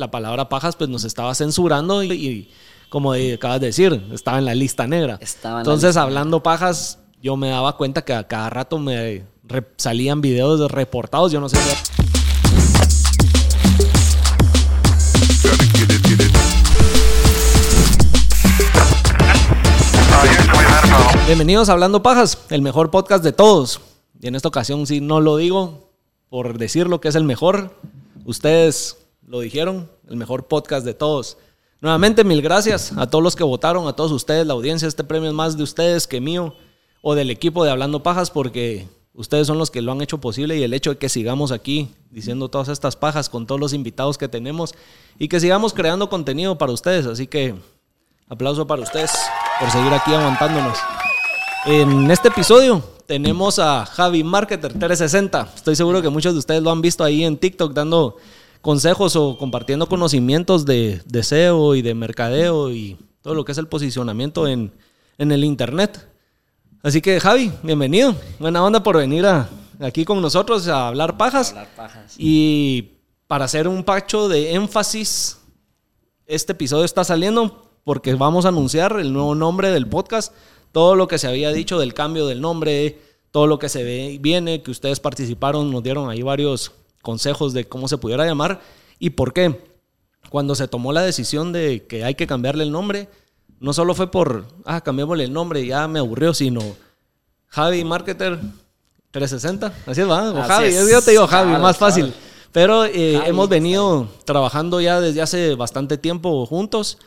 [0.00, 2.50] la palabra pajas pues nos estaba censurando y,
[2.88, 5.20] como acabas de decir, estaba en la lista negra.
[5.44, 9.24] Entonces, hablando pajas, yo me daba cuenta que a cada rato me
[9.76, 11.58] salían videos reportados, yo no sé.
[21.26, 23.80] Bienvenidos a Hablando Pajas, el mejor podcast de todos.
[24.20, 25.90] Y en esta ocasión sí no lo digo
[26.28, 27.76] por decir lo que es el mejor.
[28.24, 31.36] Ustedes lo dijeron, el mejor podcast de todos.
[31.80, 34.86] Nuevamente, mil gracias a todos los que votaron, a todos ustedes, la audiencia.
[34.86, 36.54] Este premio es más de ustedes que mío
[37.02, 40.58] o del equipo de Hablando Pajas porque ustedes son los que lo han hecho posible
[40.58, 44.18] y el hecho de que sigamos aquí diciendo todas estas pajas con todos los invitados
[44.18, 44.74] que tenemos
[45.18, 47.06] y que sigamos creando contenido para ustedes.
[47.06, 47.54] Así que
[48.28, 49.12] aplauso para ustedes
[49.58, 50.78] por seguir aquí aguantándonos.
[51.66, 55.52] En este episodio tenemos a Javi Marketer 360.
[55.56, 58.16] Estoy seguro que muchos de ustedes lo han visto ahí en TikTok dando
[58.60, 63.68] consejos o compartiendo conocimientos de, SEO y de mercadeo y todo lo que es el
[63.68, 64.72] posicionamiento en,
[65.18, 66.08] el Internet.
[66.82, 68.14] Así que Javi, bienvenido.
[68.38, 69.26] Buena onda por venir
[69.80, 71.50] aquí con nosotros a hablar pajas.
[71.50, 72.14] hablar pajas.
[72.18, 72.92] Y
[73.26, 75.38] para hacer un pacho de énfasis,
[76.26, 80.32] este episodio está saliendo porque vamos a anunciar el nuevo nombre del podcast
[80.72, 82.98] todo lo que se había dicho del cambio del nombre,
[83.30, 87.68] todo lo que se ve, viene, que ustedes participaron, nos dieron ahí varios consejos de
[87.68, 88.60] cómo se pudiera llamar
[88.98, 89.70] y por qué.
[90.28, 93.08] Cuando se tomó la decisión de que hay que cambiarle el nombre,
[93.58, 96.60] no solo fue por, ah, cambiémosle el nombre, ya me aburrió, sino
[97.46, 98.38] Javi Marketer
[99.10, 100.30] 360, así es, ¿va?
[100.30, 102.12] O Javi, yo te digo Javi, más fácil.
[102.52, 106.98] Pero eh, hemos venido trabajando ya desde hace bastante tiempo juntos.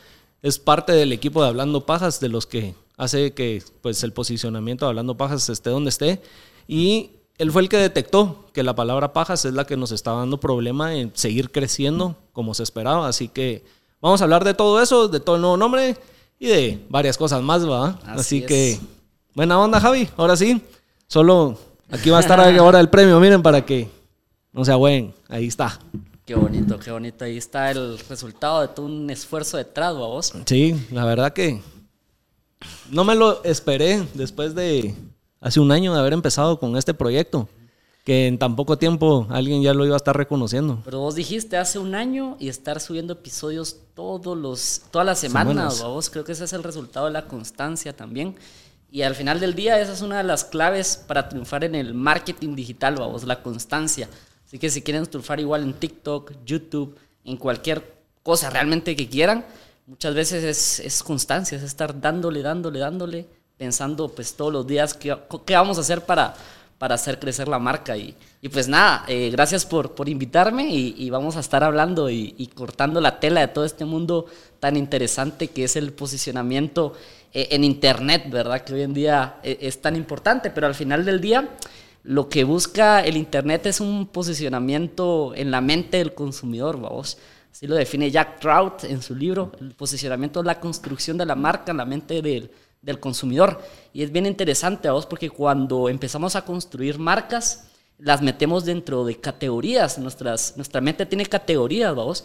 [0.42, 4.84] Es parte del equipo de Hablando Pajas, de los que hace que pues, el posicionamiento
[4.84, 6.22] de Hablando Pajas esté donde esté.
[6.66, 10.12] Y él fue el que detectó que la palabra pajas es la que nos está
[10.12, 13.08] dando problema en seguir creciendo como se esperaba.
[13.08, 13.64] Así que
[14.00, 15.96] vamos a hablar de todo eso, de todo el nuevo nombre
[16.38, 17.98] y de varias cosas más, ¿va?
[18.06, 18.78] Así, que
[19.34, 20.08] buena onda, Javi.
[20.16, 20.62] Ahora sí,
[21.08, 21.58] solo
[21.90, 23.88] aquí va a estar ahora el premio, miren, para que
[24.52, 25.12] no se agüen.
[25.28, 25.80] Ahí está.
[26.24, 27.24] Qué bonito, qué bonito.
[27.24, 30.32] Ahí está el resultado de todo un esfuerzo detrás, vos?
[30.46, 31.60] Sí, la verdad que
[32.90, 34.94] no me lo esperé después de
[35.44, 37.48] hace un año de haber empezado con este proyecto.
[38.02, 40.82] Que en tan poco tiempo alguien ya lo iba a estar reconociendo.
[40.84, 45.82] Pero vos dijiste hace un año y estar subiendo episodios todos los, todas las semanas,
[45.82, 48.36] vos creo que ese es el resultado de la constancia también.
[48.90, 51.94] Y al final del día, esa es una de las claves para triunfar en el
[51.94, 54.08] marketing digital, vos, la constancia.
[54.46, 59.46] Así que si quieren triunfar igual en TikTok, YouTube, en cualquier cosa realmente que quieran,
[59.86, 63.26] muchas veces es, es, constancia, es estar dándole, dándole, dándole,
[63.64, 65.16] pensando pues todos los días qué,
[65.46, 66.34] qué vamos a hacer para,
[66.76, 67.96] para hacer crecer la marca.
[67.96, 72.10] Y, y pues nada, eh, gracias por, por invitarme y, y, vamos a estar hablando
[72.10, 74.26] y, cortando la tela de todo este mundo
[74.60, 76.92] tan interesante que es el posicionamiento
[77.32, 78.60] eh, en Internet, ¿verdad?
[78.60, 81.48] Que hoy en día es, es tan importante, pero al final del día...
[82.06, 87.16] Lo que busca el Internet es un posicionamiento en la mente del consumidor, vamos.
[87.50, 89.52] Así lo define Jack Trout en su libro.
[89.58, 92.50] El posicionamiento es la construcción de la marca en la mente del,
[92.84, 93.60] del consumidor.
[93.92, 97.64] Y es bien interesante, vos, porque cuando empezamos a construir marcas,
[97.98, 99.98] las metemos dentro de categorías.
[99.98, 102.24] Nuestras, nuestra mente tiene categorías, vos.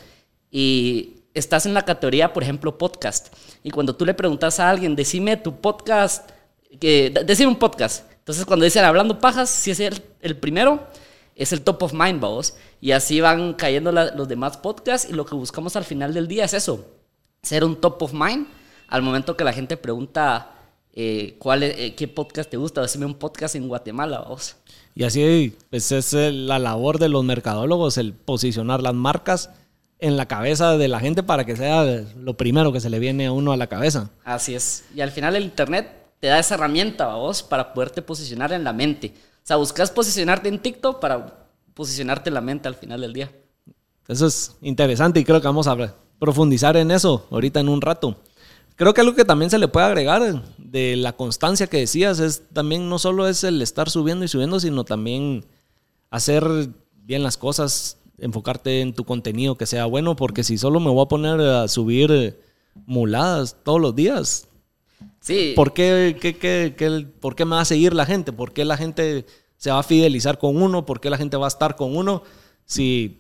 [0.52, 3.34] Y estás en la categoría, por ejemplo, podcast.
[3.64, 6.30] Y cuando tú le preguntas a alguien, decime tu podcast,
[6.70, 8.12] decime un podcast.
[8.20, 10.84] Entonces, cuando dicen hablando pajas, si es el, el primero,
[11.36, 12.56] es el top of mind, vos.
[12.82, 16.46] Y así van cayendo los demás podcasts y lo que buscamos al final del día
[16.46, 16.86] es eso,
[17.42, 18.48] ser un top of mind
[18.90, 20.56] al momento que la gente pregunta
[20.94, 24.56] eh, cuál eh, qué podcast te gusta, decime un podcast en Guatemala, vos.
[24.96, 29.50] Y así pues, es la labor de los mercadólogos, el posicionar las marcas
[30.00, 33.28] en la cabeza de la gente para que sea lo primero que se le viene
[33.28, 34.10] a uno a la cabeza.
[34.24, 34.86] Así es.
[34.96, 38.74] Y al final el Internet te da esa herramienta, vos, para poderte posicionar en la
[38.74, 39.14] mente.
[39.16, 43.32] O sea, buscas posicionarte en TikTok para posicionarte en la mente al final del día.
[44.08, 45.78] Eso es interesante y creo que vamos a
[46.18, 48.18] profundizar en eso ahorita en un rato.
[48.80, 52.44] Creo que algo que también se le puede agregar de la constancia que decías es
[52.54, 55.46] también no solo es el estar subiendo y subiendo, sino también
[56.10, 56.70] hacer
[57.04, 61.04] bien las cosas, enfocarte en tu contenido que sea bueno, porque si solo me voy
[61.04, 62.40] a poner a subir
[62.86, 64.48] muladas todos los días,
[65.22, 65.54] Sí.
[65.56, 66.16] ¿Por qué,
[67.20, 68.32] ¿Por qué me va a seguir la gente?
[68.32, 69.26] ¿Por qué la gente
[69.58, 70.86] se va a fidelizar con uno?
[70.86, 72.24] ¿Por qué la gente va a estar con uno?
[72.66, 73.20] Si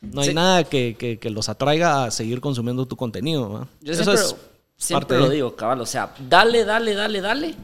[0.00, 3.68] no hay nada que, los atraiga a seguir consumiendo tu contenido.
[3.80, 4.36] Yo eso siempre, es
[4.82, 5.80] siempre lo digo, cabal.
[5.80, 7.54] O sea, dale, dale, dale, dale.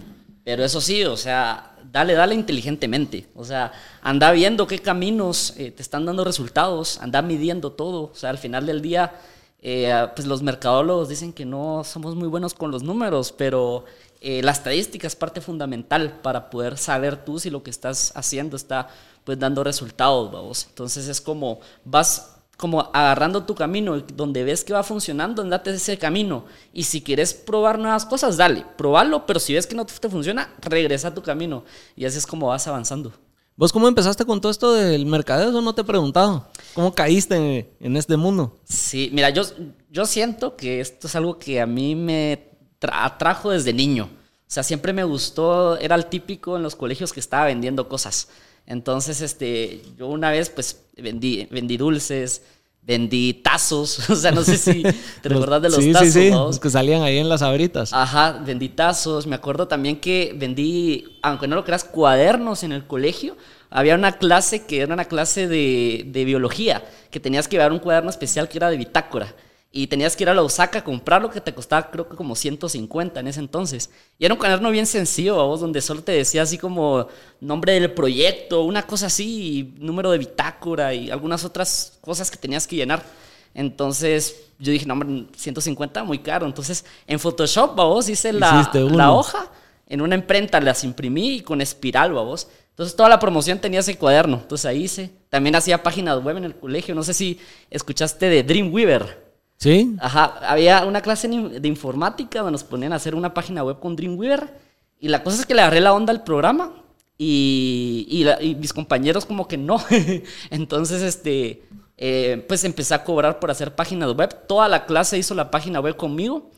[0.44, 3.28] Pero eso sí, o sea, dale, dale inteligentemente.
[3.34, 3.72] O sea,
[4.02, 8.10] anda viendo qué caminos eh, te están dando resultados, anda midiendo todo.
[8.12, 9.12] O sea, al final del día,
[9.60, 13.84] eh, pues los mercadólogos dicen que no somos muy buenos con los números, pero
[14.20, 18.56] eh, la estadística es parte fundamental para poder saber tú si lo que estás haciendo
[18.56, 18.88] está
[19.24, 20.66] pues dando resultados, vamos.
[20.68, 25.96] Entonces es como vas como agarrando tu camino, donde ves que va funcionando, andate ese
[25.96, 26.44] camino.
[26.72, 30.52] Y si quieres probar nuevas cosas, dale, probalo, pero si ves que no te funciona,
[30.60, 31.64] regresa a tu camino.
[31.94, 33.12] Y así es como vas avanzando.
[33.54, 35.50] ¿Vos cómo empezaste con todo esto del mercadeo?
[35.50, 36.48] Eso no te he preguntado.
[36.74, 38.58] ¿Cómo caíste en este mundo?
[38.64, 39.44] Sí, mira, yo,
[39.90, 42.50] yo siento que esto es algo que a mí me
[42.80, 44.10] atrajo desde niño.
[44.48, 48.28] O sea, siempre me gustó, era el típico en los colegios que estaba vendiendo cosas.
[48.68, 52.42] Entonces, este, yo una vez pues vendí, vendí dulces,
[52.82, 54.92] vendí tazos, o sea, no sé si te
[55.30, 56.12] recuerdas de los sí, tazos.
[56.12, 57.94] Sí, sí, los que salían ahí en las abritas.
[57.94, 59.26] Ajá, vendí tazos.
[59.26, 63.38] Me acuerdo también que vendí, aunque no lo creas, cuadernos en el colegio.
[63.70, 67.78] Había una clase que era una clase de, de biología, que tenías que llevar un
[67.78, 69.34] cuaderno especial que era de bitácora
[69.70, 72.16] y tenías que ir a la Osaka a comprar lo que te costaba creo que
[72.16, 73.90] como 150 en ese entonces.
[74.18, 77.06] Y era un cuaderno bien sencillo, vos, donde solo te decía así como
[77.40, 82.66] nombre del proyecto, una cosa así, número de bitácora y algunas otras cosas que tenías
[82.66, 83.04] que llenar.
[83.52, 86.46] Entonces yo dije, no, hombre, 150, muy caro.
[86.46, 89.50] Entonces en Photoshop, vos, hice la, la hoja,
[89.86, 92.48] en una imprenta las imprimí y con espiral, vos.
[92.70, 94.38] Entonces toda la promoción tenía ese cuaderno.
[94.40, 95.10] Entonces ahí hice.
[95.28, 96.94] También hacía páginas web en el colegio.
[96.94, 97.38] No sé si
[97.70, 99.27] escuchaste de Dreamweaver.
[99.58, 99.96] ¿Sí?
[100.00, 103.96] Ajá, había una clase de informática donde nos ponían a hacer una página web con
[103.96, 104.54] Dreamweaver
[105.00, 106.72] y la cosa es que le agarré la onda al programa
[107.16, 108.06] y,
[108.40, 109.82] y, mis compañeros como que no.
[110.50, 111.64] Entonces, este,
[111.96, 114.46] eh, pues empecé a cobrar por hacer páginas web.
[114.46, 116.50] Toda la clase hizo la página web conmigo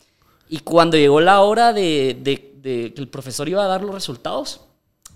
[0.50, 4.60] y cuando llegó la hora de, de, que el profesor iba a dar los resultados,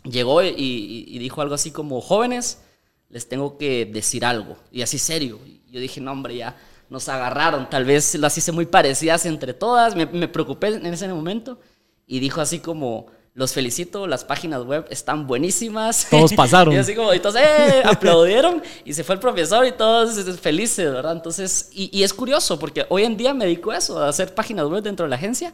[0.05, 2.63] llegó y, y, dijo algo así como, jóvenes,
[3.11, 4.57] les tengo que decir algo.
[4.73, 5.39] Y así serio.
[5.47, 6.57] Y yo dije, no, hombre, ya
[6.91, 7.69] nos agarraron.
[7.69, 9.95] Tal vez las hice muy parecidas entre todas.
[9.95, 11.59] Me, preocupé en ese momento
[12.07, 16.07] y dijo así como, los felicito, las páginas web están buenísimas.
[16.09, 16.73] Todos pasaron.
[16.73, 17.83] y así como, entonces, ¡eh!
[17.85, 21.13] aplaudieron y se fue el profesor y todos felices, ¿verdad?
[21.13, 24.67] Entonces, y, es curioso porque hoy en día me dedico a eso, a hacer páginas
[24.69, 25.53] web dentro de la agencia.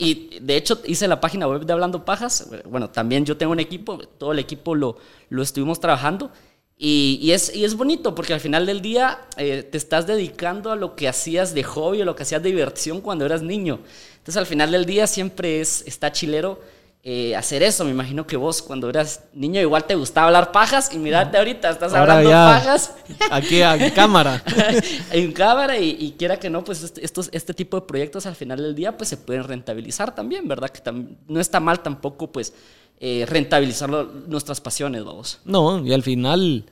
[0.00, 2.48] Y de hecho hice la página web de Hablando Pajas.
[2.64, 4.96] Bueno, también yo tengo un equipo, todo el equipo lo,
[5.28, 6.30] lo estuvimos trabajando.
[6.80, 10.76] Y, es, y, es, bonito porque al final del día eh, te estás dedicando a
[10.76, 13.80] lo que hacías de hobby o lo que hacías de diversión cuando eras niño.
[14.18, 16.60] Entonces al final del día siempre es, está chilero
[17.02, 17.84] eh, hacer eso.
[17.84, 21.70] Me imagino que vos cuando eras niño igual te gustaba hablar pajas y mirate ahorita,
[21.70, 22.94] estás hablando pajas.
[23.32, 24.40] Aquí en cámara.
[25.10, 28.62] en cámara y, quiera que no, pues este, estos, este tipo de proyectos al final
[28.62, 30.68] del día pues se pueden rentabilizar también, ¿verdad?
[30.70, 30.80] Que
[31.26, 32.52] no está mal tampoco pues
[33.00, 35.38] eh, rentabilizar nuestras pasiones, vamos.
[35.44, 36.64] No, y al final,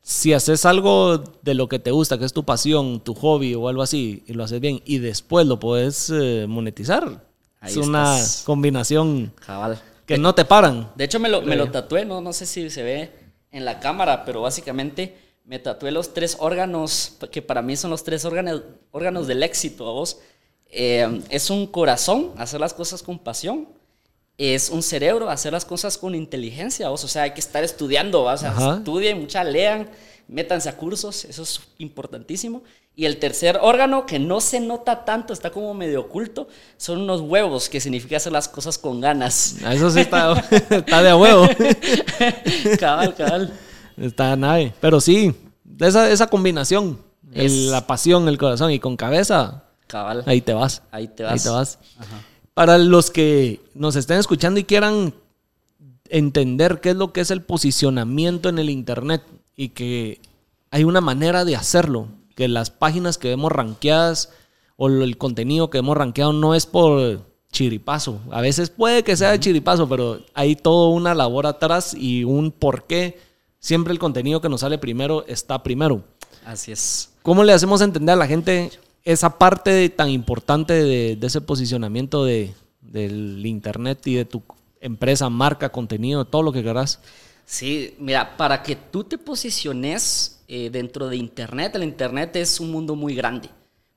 [0.00, 3.68] si haces algo de lo que te gusta, que es tu pasión, tu hobby o
[3.68, 7.22] algo así, y lo haces bien, y después lo puedes eh, monetizar,
[7.60, 9.34] es una combinación
[10.06, 10.92] que no te paran.
[10.94, 13.10] De hecho, me lo, me lo tatué, no, no sé si se ve
[13.50, 15.14] en la cámara, pero básicamente
[15.44, 18.62] me tatué los tres órganos, que para mí son los tres órganos,
[18.92, 20.20] órganos del éxito, vos.
[20.70, 23.75] Eh, es un corazón, hacer las cosas con pasión
[24.38, 28.36] es un cerebro, hacer las cosas con inteligencia, o sea, hay que estar estudiando, o
[28.36, 29.88] sea, estudien, mucha lean,
[30.28, 32.62] métanse a cursos, eso es importantísimo.
[32.94, 37.20] Y el tercer órgano, que no se nota tanto, está como medio oculto, son unos
[37.20, 39.56] huevos, que significa hacer las cosas con ganas.
[39.64, 40.34] Ah, eso sí está,
[40.70, 41.46] de a huevo.
[42.78, 43.52] cabal, cabal.
[43.98, 44.72] Está nave.
[44.80, 45.34] Pero sí,
[45.78, 46.98] esa, esa combinación,
[47.32, 50.22] la pasión, el corazón y con cabeza, cabal.
[50.26, 50.82] ahí te vas.
[50.90, 51.32] Ahí te vas.
[51.32, 51.78] Ahí te vas.
[51.98, 52.22] Ajá.
[52.56, 55.12] Para los que nos estén escuchando y quieran
[56.08, 59.22] entender qué es lo que es el posicionamiento en el Internet
[59.54, 60.22] y que
[60.70, 64.30] hay una manera de hacerlo, que las páginas que vemos rankeadas
[64.76, 67.20] o el contenido que vemos rankeado no es por
[67.52, 68.20] chiripazo.
[68.30, 72.52] A veces puede que sea de chiripazo, pero hay toda una labor atrás y un
[72.52, 73.20] por qué
[73.58, 76.04] siempre el contenido que nos sale primero está primero.
[76.42, 77.10] Así es.
[77.20, 78.70] ¿Cómo le hacemos entender a la gente
[79.06, 84.42] esa parte tan importante de, ese posicionamiento de, del Internet y de tu
[84.80, 87.00] empresa, marca, contenido, todo lo que querás?
[87.44, 92.72] Sí, mira, para que tú te posiciones eh, dentro de Internet, el Internet es un
[92.72, 93.48] mundo muy grande.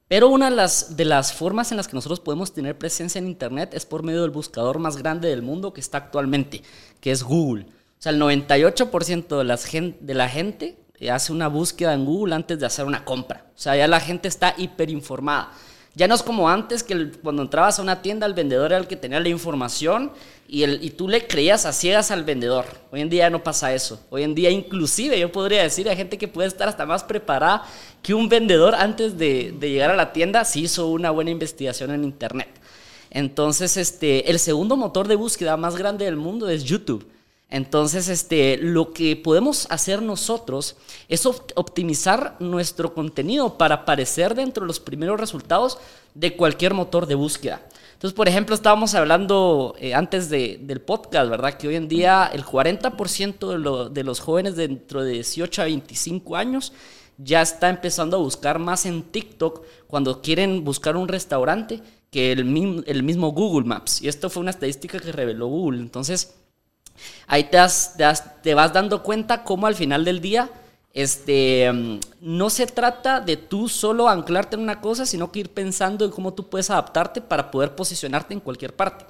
[0.07, 3.87] Pero una de las, formas en las que nosotros podemos tener presencia en Internet es
[3.87, 6.61] por medio del buscador más grande del mundo que está actualmente,
[7.01, 7.63] que es Google.
[7.63, 12.65] O sea, el 98% de, de la gente hace una búsqueda en Google antes de
[12.65, 13.45] hacer una compra.
[13.55, 15.51] O sea, ya la gente está hiperinformada.
[15.95, 18.87] Ya no es como antes que cuando entrabas a una tienda el vendedor era el
[18.87, 20.11] que tenía la información
[20.47, 22.65] y, el, y tú le creías a ciegas al vendedor.
[22.91, 23.99] Hoy en día no pasa eso.
[24.09, 27.63] Hoy en día inclusive yo podría decir a gente que puede estar hasta más preparada
[28.01, 31.91] que un vendedor antes de, de llegar a la tienda si hizo una buena investigación
[31.91, 32.49] en internet.
[33.11, 37.05] Entonces, este, el segundo motor de búsqueda más grande del mundo es YouTube.
[37.49, 40.75] Entonces, este, lo que podemos hacer nosotros
[41.07, 45.79] es optimizar nuestro contenido para aparecer dentro de los primeros resultados
[46.13, 47.61] de cualquier motor de búsqueda.
[47.93, 51.55] Entonces, por ejemplo, estábamos hablando eh, antes del podcast, ¿verdad?
[51.55, 56.35] Que hoy en día el 40% de, de los jóvenes dentro de 18 a 25
[56.35, 56.71] años
[57.17, 62.45] ya está empezando a buscar más en TikTok cuando quieren buscar un restaurante que el
[62.45, 64.01] mismo Google Maps.
[64.01, 65.79] Y esto fue una estadística que reveló Google.
[65.79, 66.38] Entonces,
[67.27, 67.57] ahí te,
[68.41, 70.49] te, vas dando cuenta cómo al final del día
[70.93, 75.49] este, mm, no se trata de tú solo anclarte en una cosa, sino que ir
[75.49, 79.05] pensando en cómo tú puedes adaptarte para poder posicionarte en cualquier parte.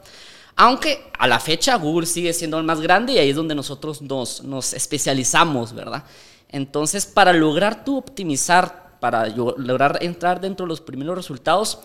[0.55, 4.01] Aunque a la fecha Google sigue siendo el más grande y ahí es donde nosotros
[4.01, 6.03] nos, nos especializamos, ¿verdad?
[6.49, 11.79] Entonces, para lograr tú optimizar, para lograr entrar dentro de los primeros resultados,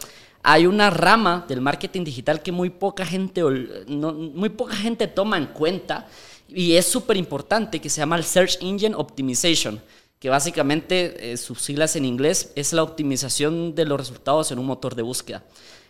[0.46, 5.46] hay una rama del marketing digital que muy poca gente, muy poca gente toma en
[5.46, 6.06] cuenta
[6.48, 9.80] y es súper importante que se llama el Search Engine Optimization,
[10.18, 14.66] que básicamente eh, sus siglas en inglés es la optimización de los resultados en un
[14.66, 15.42] motor de búsqueda.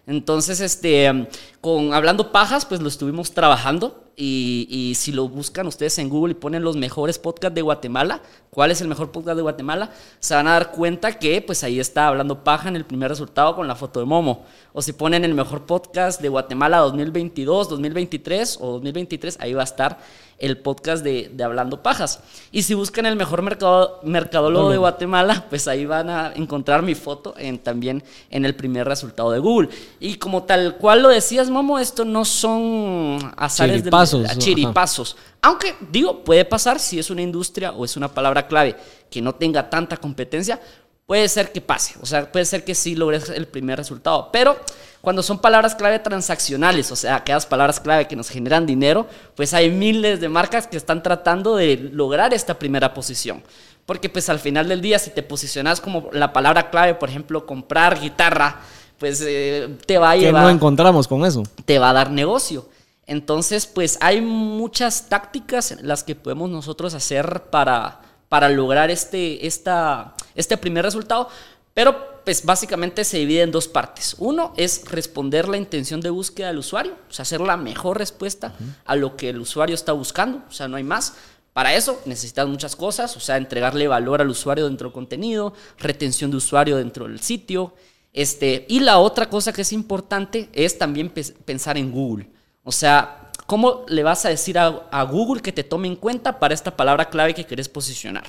[0.06, 1.28] Entonces, este,
[1.61, 6.34] con Hablando Pajas, pues lo estuvimos trabajando y, si lo buscan ustedes en Google y
[6.34, 9.90] ponen los mejores podcasts de Guatemala, ¿cuál es el mejor podcast de Guatemala?
[10.20, 13.56] Se van a dar cuenta que pues ahí está Hablando Paja en el primer resultado
[13.56, 14.44] con la foto de Momo.
[14.73, 19.64] O si ponen el mejor podcast de Guatemala 2022, 2023 o 2023, ahí va a
[19.64, 19.99] estar
[20.38, 22.20] el podcast de, Hablando Pajas.
[22.52, 26.94] Y si buscan el mejor mercado, mercadólogo de Guatemala, pues ahí van a encontrar mi
[26.94, 29.68] foto en, también en el primer resultado de Google.
[30.00, 35.16] Y como tal cual lo decías, Momo, esto no son azares chiripazos, de chiripazos.
[35.42, 38.76] Aunque digo, puede pasar si es una industria o es una palabra clave
[39.10, 40.60] que no tenga tanta competencia,
[41.06, 41.94] puede ser que pase.
[42.00, 44.30] O sea, puede ser que sí logres el primer resultado.
[44.32, 44.56] Pero
[45.00, 49.06] cuando son palabras clave transaccionales, o sea, aquellas palabras clave que nos generan dinero,
[49.37, 53.42] pues hay miles de marcas que están tratando de lograr esta primera posición.
[53.87, 57.44] Porque pues al final del día, si te posicionas como la palabra clave, por ejemplo,
[57.44, 58.61] comprar guitarra,
[58.99, 60.42] pues eh, te va a llevar...
[60.42, 61.42] ¿Qué no encontramos con eso?
[61.66, 62.66] Te va a dar negocio.
[63.06, 70.14] Entonces, pues hay muchas tácticas las que podemos nosotros hacer para, para lograr este, esta,
[70.35, 71.28] este primer resultado.
[71.75, 74.16] Pero pues básicamente se divide en dos partes.
[74.19, 78.54] Uno es responder la intención de búsqueda del usuario, o sea, hacer la mejor respuesta
[78.85, 81.14] a lo que el usuario está buscando, o sea, no hay más.
[81.52, 86.31] Para eso necesitas muchas cosas, o sea, entregarle valor al usuario dentro del contenido, retención
[86.31, 87.75] de usuario dentro del sitio.
[88.12, 92.28] Este, y la otra cosa que es importante es también pensar en Google.
[92.62, 96.54] O sea, ¿cómo le vas a decir a, Google que te tome en cuenta para
[96.54, 98.24] esta palabra clave que querés posicionar?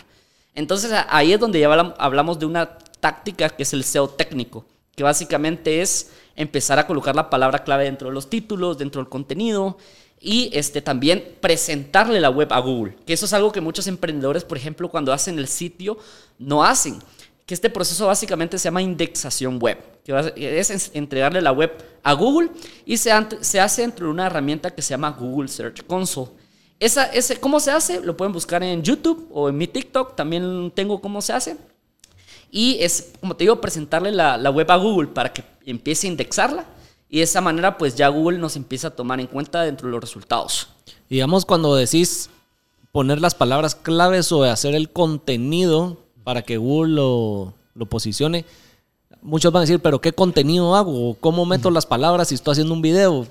[0.53, 5.03] Entonces ahí es donde ya hablamos de una táctica que es el SEO técnico, que
[5.03, 9.77] básicamente es empezar a colocar la palabra clave dentro de los títulos, dentro del contenido
[10.19, 14.43] y este, también presentarle la web a Google, que eso es algo que muchos emprendedores,
[14.43, 15.97] por ejemplo, cuando hacen el sitio,
[16.39, 16.99] no hacen,
[17.45, 21.71] que este proceso básicamente se llama indexación web, que es entregarle la web
[22.01, 22.49] a Google
[22.85, 26.31] y se, hace dentro de una herramienta que se llama Google Search Console.
[26.79, 28.01] Esa, ese, ¿Cómo se hace?
[28.01, 31.57] Lo pueden buscar en YouTube o en mi TikTok, también tengo cómo se hace.
[32.51, 36.11] Y es, como te digo, presentarle la, la web a Google para que empiece a
[36.11, 36.65] indexarla.
[37.09, 39.91] Y de esa manera, pues ya Google nos empieza a tomar en cuenta dentro de
[39.91, 40.69] los resultados.
[41.09, 42.29] Digamos, cuando decís
[42.91, 48.45] poner las palabras claves o hacer el contenido para que Google lo, posicione,
[49.21, 51.15] muchos van a decir, pero ¿qué contenido hago?
[51.21, 53.25] ¿Cómo meto las palabras si estoy haciendo un video?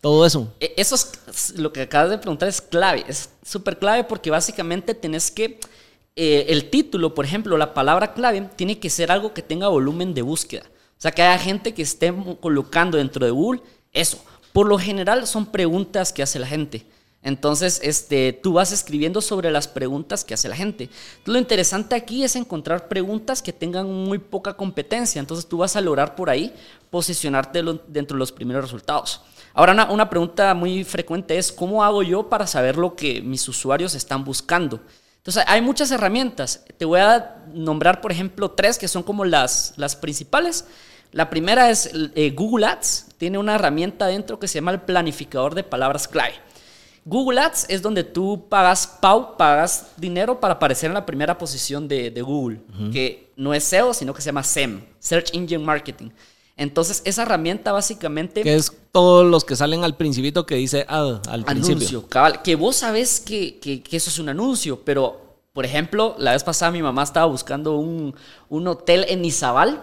[0.00, 0.52] Todo eso.
[0.58, 3.04] E, eso es lo que acabas de preguntar, es clave.
[3.06, 5.60] Es súper clave porque básicamente tenés que.
[6.16, 10.14] Eh, el título, por ejemplo, la palabra clave, tiene que ser algo que tenga volumen
[10.14, 10.64] de búsqueda.
[10.66, 13.60] O sea, que haya gente que esté colocando dentro de Google
[13.92, 14.18] eso.
[14.54, 16.86] Por lo general son preguntas que hace la gente.
[17.22, 20.90] Entonces, este, tú vas escribiendo sobre las preguntas que hace la gente.
[21.24, 25.20] lo interesante aquí es encontrar preguntas que tengan muy poca competencia.
[25.20, 26.52] Entonces, tú vas a lograr por ahí
[26.90, 29.22] posicionarte dentro de los primeros resultados.
[29.54, 33.94] Ahora, una, pregunta muy frecuente es, ¿cómo hago yo para saber lo que mis usuarios
[33.94, 34.80] están buscando?
[35.18, 36.64] Entonces, hay muchas herramientas.
[36.76, 40.64] Te voy a nombrar, por ejemplo, tres que son como las, las principales.
[41.12, 43.06] La primera es eh, Google Ads.
[43.18, 46.34] Tiene una herramienta dentro que se llama el planificador de palabras clave.
[47.04, 51.88] Google Ads es donde tú pagas PAU, pagas dinero para aparecer en la primera posición
[51.88, 52.60] de, Google,
[52.92, 56.10] que no es SEO, sino que se llama SEM, Search Engine Marketing.
[56.56, 58.42] Entonces, esa herramienta básicamente...
[58.42, 62.08] Que es todos los que salen al principito que dice ad al anuncio, principio.
[62.08, 66.32] Cabal, que vos sabes que, que, que, eso es un anuncio, pero, por ejemplo, la
[66.32, 68.14] vez pasada mi mamá estaba buscando un,
[68.48, 69.82] un hotel en Izabal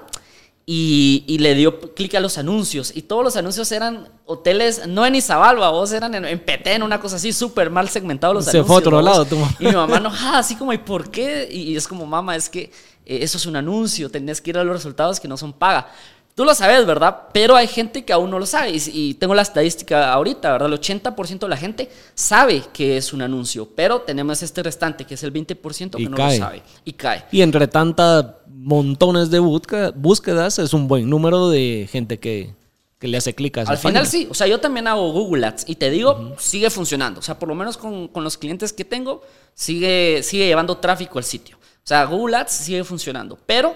[0.71, 2.91] y, y, le dio clic a los anuncios.
[2.95, 7.01] Y todos los anuncios eran hoteles, no en Izabal, vos eran en, en Petén, una
[7.01, 8.67] cosa así, súper mal segmentados los Se anuncios.
[8.67, 11.49] fue a otro lado, tu Y mi mamá enojada, así como, ¿y por qué?
[11.51, 12.71] Y es como, mamá, es que
[13.03, 15.91] eh, eso es un anuncio, tenés que ir a los resultados que no son paga.
[16.39, 17.23] Tú lo sabes, ¿verdad?
[17.33, 18.71] Pero hay gente que aún no lo sabe.
[18.71, 20.71] Y, y tengo la estadística ahorita, ¿verdad?
[20.71, 25.15] El 80% de la gente sabe que es un anuncio, pero tenemos este restante, que
[25.15, 26.39] es el 20% que Y no cae.
[26.39, 26.61] lo sabe.
[26.85, 27.25] Y cae.
[27.33, 32.55] Y entre tantas montones de búsquedas, es un buen número de gente que,
[32.99, 34.09] que le hace clic a esa Al final página.
[34.09, 37.19] sí, o sea, yo también hago Google Ads y te digo, sigue funcionando.
[37.19, 41.17] O sea, por lo menos con, con los clientes que tengo, sigue, sigue llevando tráfico
[41.17, 41.57] al sitio.
[41.57, 43.37] O sea, Google Ads sigue funcionando.
[43.45, 43.75] Pero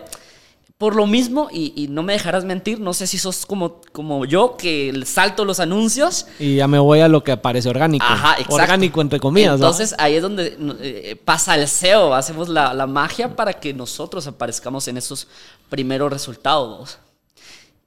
[0.83, 4.25] por lo mismo, y, y no me dejarás mentir, no sé si sos como, como
[4.25, 6.27] yo, que salto los anuncios.
[6.39, 8.05] Y ya me voy a lo que aparece orgánico.
[8.05, 8.55] Ajá, exacto.
[8.55, 9.55] Orgánico, entre comillas.
[9.55, 14.27] Entonces ahí es donde eh, pasa el SEO, hacemos la, la magia para que nosotros
[14.27, 15.29] aparezcamos en esos
[15.69, 16.97] primeros resultados.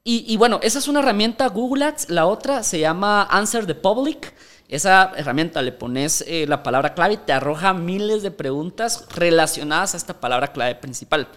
[0.02, 2.08] Y, y bueno, esa es una herramienta Google Ads.
[2.08, 4.32] La otra se llama Answer the Public.
[4.68, 9.92] Esa herramienta le pones eh, la palabra clave y te arroja miles de preguntas relacionadas
[9.92, 11.28] a esta palabra clave principal.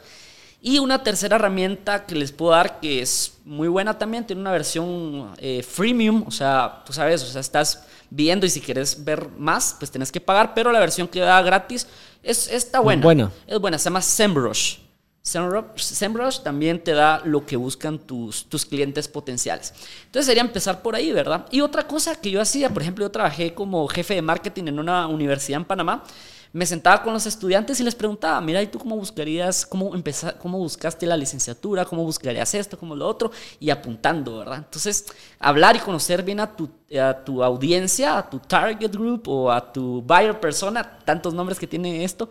[0.62, 4.52] Y una tercera herramienta que les puedo dar, que es muy buena también, tiene una
[4.52, 9.30] versión eh, freemium, o sea, tú sabes, o sea, estás viendo y si quieres ver
[9.38, 11.88] más, pues tienes que pagar, pero la versión que da gratis
[12.22, 13.04] es, está buena.
[13.04, 13.32] buena.
[13.48, 14.80] Es buena, se llama SEMrush.
[15.22, 19.74] SEMrush, SEMrush también te da lo que buscan tus, tus clientes potenciales.
[20.06, 21.46] Entonces sería empezar por ahí, ¿verdad?
[21.52, 24.80] Y otra cosa que yo hacía, por ejemplo, yo trabajé como jefe de marketing en
[24.80, 26.04] una universidad en Panamá.
[26.52, 30.38] Me sentaba con los estudiantes y les preguntaba, mira, ¿y tú cómo buscarías, cómo, empezar,
[30.40, 33.32] cómo buscaste la licenciatura, cómo buscarías esto, cómo lo otro?
[33.60, 34.58] Y apuntando, ¿verdad?
[34.58, 35.06] Entonces,
[35.40, 39.72] hablar y conocer bien a tu, a tu audiencia, a tu target group o a
[39.72, 42.30] tu buyer persona, tantos nombres que tiene esto,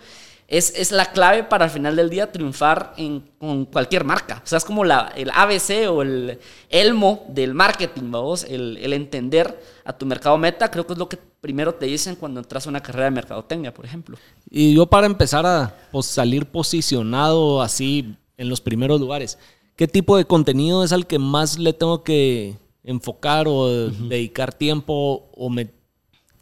[0.48, 4.40] es, es, la clave para al final del día triunfar en, con cualquier marca.
[4.42, 6.38] O sea, es como la, el ABC o el
[6.70, 11.06] elmo del marketing, vamos, el, el, entender a tu mercado meta, creo que es lo
[11.06, 14.16] que primero te dicen cuando entras a una carrera de mercadotecnia, por ejemplo.
[14.50, 19.38] Y yo para empezar a pues, salir posicionado así en los primeros lugares,
[19.76, 24.08] ¿qué tipo de contenido es al que más le tengo que enfocar o uh -huh.
[24.08, 25.68] dedicar tiempo o me,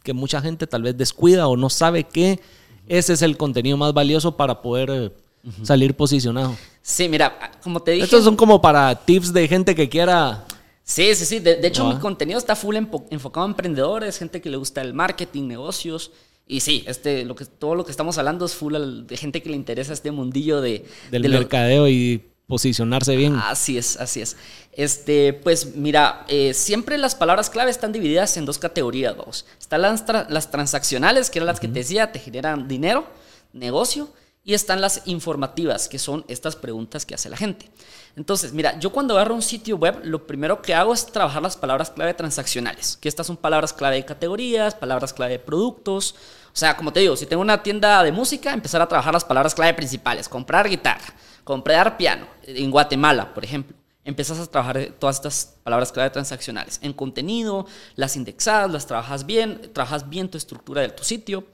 [0.01, 2.39] que mucha gente tal vez descuida o no sabe qué?
[2.87, 5.65] Ese es el contenido más valioso para poder uh -huh.
[5.65, 6.55] salir posicionado.
[6.81, 8.05] Sí, mira, como te dije.
[8.05, 10.45] Estos son como para tips de gente que quiera.
[10.83, 11.39] Sí, sí, sí.
[11.39, 11.93] De, de hecho, ah.
[11.93, 16.11] mi contenido está full enfocado a emprendedores, gente que le gusta el marketing, negocios.
[16.47, 19.49] Y sí, este, lo que, todo lo que estamos hablando es full de gente que
[19.49, 21.89] le interesa este mundillo de, del de mercadeo lo...
[21.89, 23.35] y posicionarse bien.
[23.35, 24.37] Así es, así es.
[24.77, 29.15] Este, pues mira, eh, siempre las palabras clave están divididas en dos categorías.
[29.59, 31.61] Están las, tra las transaccionales, que eran las uh -huh.
[31.61, 33.07] que te decía, te generan dinero,
[33.53, 34.07] negocio,
[34.43, 37.71] y están las informativas, que son estas preguntas que hace la gente.
[38.15, 41.57] Entonces, mira, yo cuando agarro un sitio web, lo primero que hago es trabajar las
[41.57, 46.13] palabras clave transaccionales, que estas son palabras clave de categorías, palabras clave de productos.
[46.53, 49.25] O sea, como te digo, si tengo una tienda de música, empezar a trabajar las
[49.25, 53.75] palabras clave principales, comprar guitarra, comprar piano, en Guatemala, por ejemplo.
[54.07, 56.79] Empiezas a trabajar todas estas palabras clave transaccionales.
[56.81, 61.45] En contenido, las indexas, las trabajas bien, trabajas bien tu estructura de tu sitio.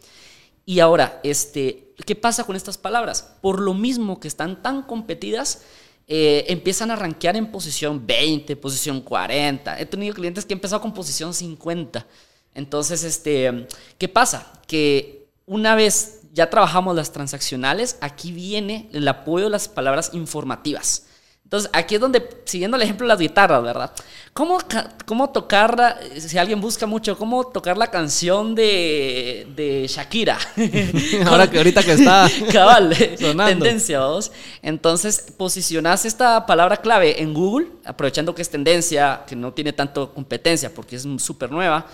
[0.64, 3.38] Y ahora, este, ¿qué pasa con estas palabras?
[3.42, 5.64] Por lo mismo que están tan competidas,
[6.08, 9.80] eh, empiezan a rankear en posición 20, posición 40.
[9.80, 12.06] He tenido clientes que han empezado con posición 50.
[12.54, 13.66] Entonces, este,
[13.98, 14.54] ¿qué pasa?
[14.68, 21.08] Que una vez ya trabajamos las transaccionales, aquí viene el apoyo de las palabras informativas.
[21.54, 23.92] Entonces, aquí es donde, siguiendo el ejemplo de las guitarras, ¿verdad?
[24.34, 24.58] ¿Cómo,
[25.06, 30.40] cómo tocar, si alguien busca mucho, cómo tocar la canción de, de Shakira?
[31.28, 33.64] Ahora que ahorita que está Cabal, sonando.
[33.64, 34.32] tendencia, ¿vos?
[34.64, 40.12] Entonces, posicionas esta palabra clave en Google, aprovechando que es tendencia, que no tiene tanto
[40.12, 41.86] competencia porque es súper nueva.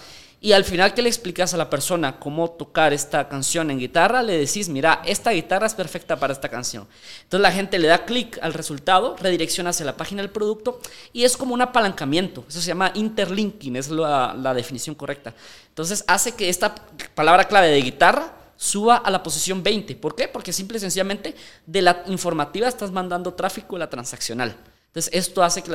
[0.41, 4.23] Y al final que le explicas a la persona cómo tocar esta canción en guitarra,
[4.23, 6.87] le decís, mira, esta guitarra es perfecta para esta canción.
[7.23, 10.79] Entonces la gente le da clic al resultado, redirecciona hacia la página del producto
[11.11, 12.45] y es como un apalancamiento.
[12.47, 15.33] Eso se llama interlinking, es la, definición correcta.
[15.67, 16.73] Entonces hace que esta
[17.15, 19.97] palabra clave de guitarra suba a la posición 20.
[19.97, 20.29] ¿Por qué?
[20.29, 24.55] Porque simple y sencillamente de la informativa estás mandando tráfico a la transaccional.
[24.87, 25.71] Entonces esto hace que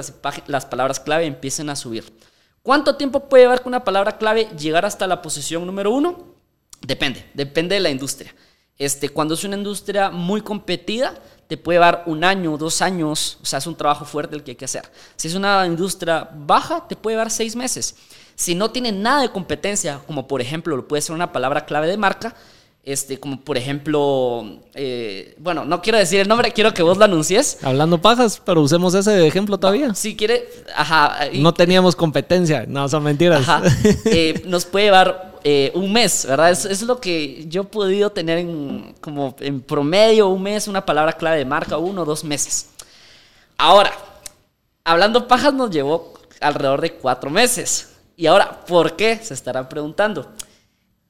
[0.47, 2.05] las palabras clave empiecen a subir.
[2.65, 6.25] ¿Cuánto tiempo puede llevar con una palabra clave llegar hasta la posición número uno?
[6.81, 8.35] Depende, depende de la industria.
[8.79, 11.13] Este, cuando es una industria muy competida,
[11.47, 14.53] te puede dar un año, dos años, o sea, es un trabajo fuerte el que
[14.53, 14.91] hay que hacer.
[15.15, 17.97] Si es una industria baja, te puede dar seis meses.
[18.35, 21.99] Si no tiene nada de competencia, como por ejemplo, puede ser una palabra clave de
[21.99, 22.35] marca,
[22.87, 27.05] este, como por ejemplo, eh, bueno, no quiero decir el nombre, quiero que vos lo
[27.05, 27.59] anuncies.
[27.63, 29.95] Hablando pajas, pero usemos ese ejemplo todavía.
[29.95, 31.19] si quiere, ajá.
[31.33, 33.41] no teníamos competencia, no, son mentiras.
[33.41, 33.63] Ajá,
[34.05, 36.51] eh, nos puede llevar eh, un mes, ¿verdad?
[36.51, 40.85] Es, es, lo que yo he podido tener en, como en promedio, un mes, una
[40.85, 42.69] palabra clave de marca, uno o dos meses.
[43.57, 43.93] Ahora,
[44.85, 47.91] hablando pajas nos llevó alrededor de cuatro meses.
[48.17, 49.19] Y ahora, ¿por qué?
[49.23, 50.31] Se estarán preguntando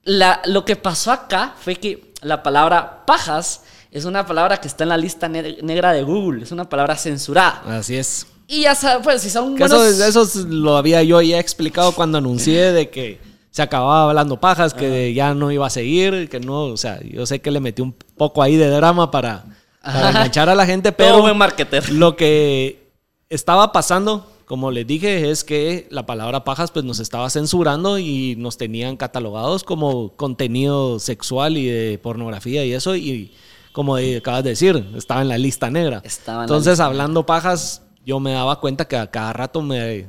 [0.05, 4.89] lo que pasó acá fue que la palabra pajas es una palabra que está en
[4.89, 7.63] la lista negra de Google, es una palabra censurada.
[7.79, 8.27] Así es.
[8.47, 12.91] Y ya sabes, pues si son eso, lo había yo ya explicado cuando anuncié de
[12.91, 17.01] que se acababa hablando pajas, que ya no iba a seguir, que no, o sea,
[17.03, 19.45] yo sé que le metí un poco ahí de drama para,
[19.81, 21.91] para enganchar a la gente, pero buen marketer.
[21.93, 22.91] lo que
[23.31, 28.37] estaba pasando como les dije, es que la palabra pajas pues nos estaba censurando y
[28.37, 33.33] nos tenían catalogados como contenido sexual y de pornografía y eso y
[33.75, 36.01] como acabas de decir, estaba en la lista negra.
[36.43, 40.07] Entonces, hablando pajas, yo me daba cuenta que a cada rato me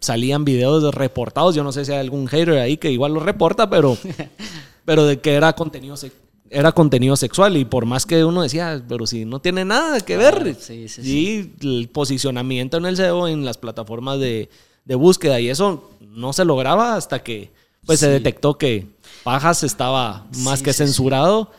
[0.00, 1.54] salían videos reportados.
[1.54, 3.96] Yo no sé si hay algún hater ahí que igual lo reporta, pero,
[4.84, 6.23] pero de que era contenido sexual
[6.54, 10.16] era contenido sexual y por más que uno decía, pero si no tiene nada que
[10.16, 10.54] ver.
[10.58, 11.54] Sí, sí, sí.
[11.62, 14.48] Y el posicionamiento en el SEO, en las plataformas de,
[14.86, 17.50] búsqueda y eso no se lograba hasta que
[17.84, 18.86] pues se detectó que
[19.24, 21.50] Pajas estaba más que censurado.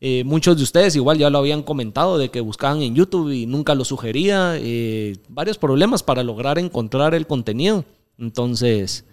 [0.00, 3.46] Eh, muchos de ustedes igual ya lo habían comentado de que buscaban en YouTube y
[3.46, 4.54] nunca lo sugería.
[4.56, 7.84] Eh, varios problemas para lograr encontrar el contenido.
[8.16, 9.04] Entonces,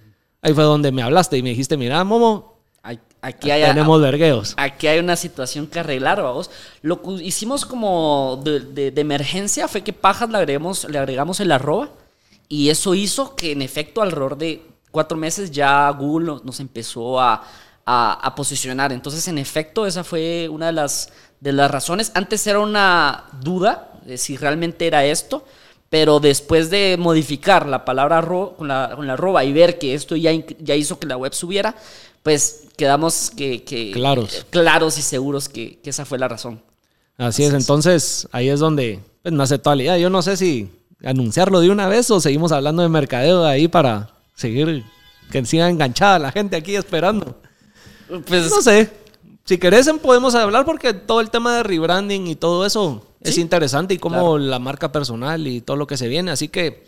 [0.42, 2.55] ahí fue donde me hablaste y me dijiste, mira, Momo,
[3.26, 4.54] Aquí hay, Tenemos vergueos.
[4.56, 6.52] Aquí hay una situación que arreglar, vamos.
[6.84, 11.90] Lo que hicimos como de, emergencia fue que pajas le agregamos, le agregamos el arroba
[12.48, 17.42] y eso hizo que en efecto alrededor de cuatro meses ya Google nos empezó a,
[18.36, 18.92] posicionar.
[18.92, 22.12] Entonces, en efecto, esa fue una de las, de las razones.
[22.14, 25.46] Antes era una duda de si realmente era esto,
[25.96, 30.18] pero después de modificar la palabra con, la, con la arroba y ver que esto
[30.18, 31.74] ya, ya hizo que la web subiera,
[32.22, 34.46] pues quedamos que, claros.
[34.50, 36.62] claros y seguros que, esa fue la razón.
[37.18, 39.98] Así, es, entonces ahí es donde pues, nace toda la idea.
[39.98, 40.70] Yo no sé si
[41.02, 44.84] anunciarlo de una vez o seguimos hablando de mercadeo ahí para seguir,
[45.32, 47.40] que siga enganchada la gente aquí esperando.
[48.28, 48.92] Pues no sé.
[49.46, 53.94] Si querés podemos hablar porque todo el tema de rebranding y todo eso es interesante
[53.94, 56.32] y como la marca personal y todo lo que se viene.
[56.32, 56.86] Así que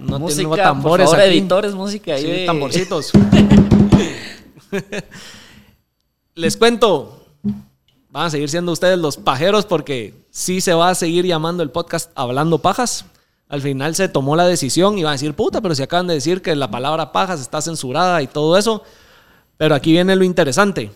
[0.00, 3.12] no música, tambores por favor, editores, música y tamborcitos.
[6.34, 7.26] Les cuento,
[8.10, 11.70] van a seguir siendo ustedes los pajeros porque sí se va a seguir llamando el
[11.70, 13.06] podcast Hablando Pajas.
[13.48, 16.14] Al final se tomó la decisión y van a decir, puta, pero si acaban de
[16.14, 18.82] decir que la palabra pajas está censurada y todo eso.
[19.56, 20.90] Pero aquí viene lo interesante.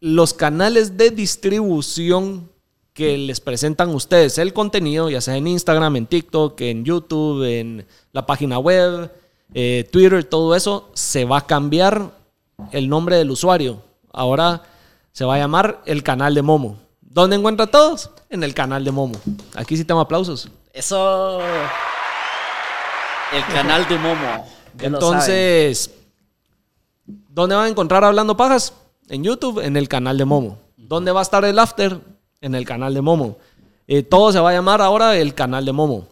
[0.00, 2.50] Los canales de distribución
[2.94, 7.86] que les presentan ustedes el contenido, ya sea en Instagram, en TikTok, en YouTube, en
[8.12, 9.10] la página web,
[9.52, 12.12] eh, Twitter, todo eso, se va a cambiar
[12.70, 13.82] el nombre del usuario.
[14.12, 14.62] Ahora
[15.10, 16.78] se va a llamar el canal de Momo.
[17.00, 18.10] ¿Dónde encuentra todos?
[18.30, 19.20] En el canal de Momo.
[19.56, 20.48] Aquí sí tengo aplausos.
[20.72, 21.40] Eso.
[23.32, 24.46] El canal de Momo.
[24.78, 25.90] Entonces,
[27.06, 28.72] ¿dónde van a encontrar Hablando Pajas?
[29.08, 30.58] En YouTube, en el canal de Momo.
[30.76, 32.13] ¿Dónde va a estar el after?
[32.44, 33.38] En el canal de Momo.
[33.86, 36.08] Eh, todo se va a llamar ahora el canal de Momo.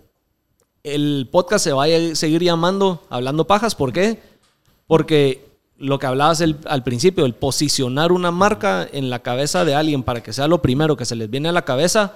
[0.82, 3.74] El podcast se va a seguir llamando Hablando Pajas.
[3.74, 4.18] ¿Por qué?
[4.86, 5.44] Porque
[5.76, 10.22] lo que hablabas al principio, el posicionar una marca en la cabeza de alguien para
[10.22, 12.14] que sea lo primero que se les viene a la cabeza,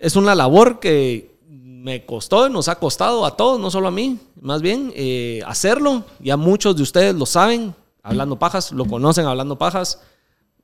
[0.00, 4.18] es una labor que me costó, nos ha costado a todos, no solo a mí,
[4.40, 6.02] más bien eh, hacerlo.
[6.18, 10.00] Ya muchos de ustedes lo saben, hablando pajas, lo conocen hablando pajas.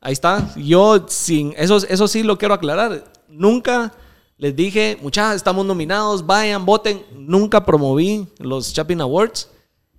[0.01, 0.55] Ahí está.
[0.57, 3.05] Yo sin eso, sí lo quiero aclarar.
[3.29, 3.93] Nunca
[4.37, 7.03] les dije, muchachos, estamos nominados, vayan, voten.
[7.13, 9.51] Nunca promoví los Chapin Awards.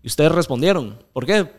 [0.02, 0.98] Y ustedes respondieron.
[1.12, 1.52] ¿Por qué?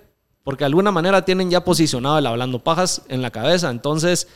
[0.43, 3.71] Porque de alguna manera tienen ya posicionado el hablando pajas en la cabeza.
[3.71, 4.29] Entonces,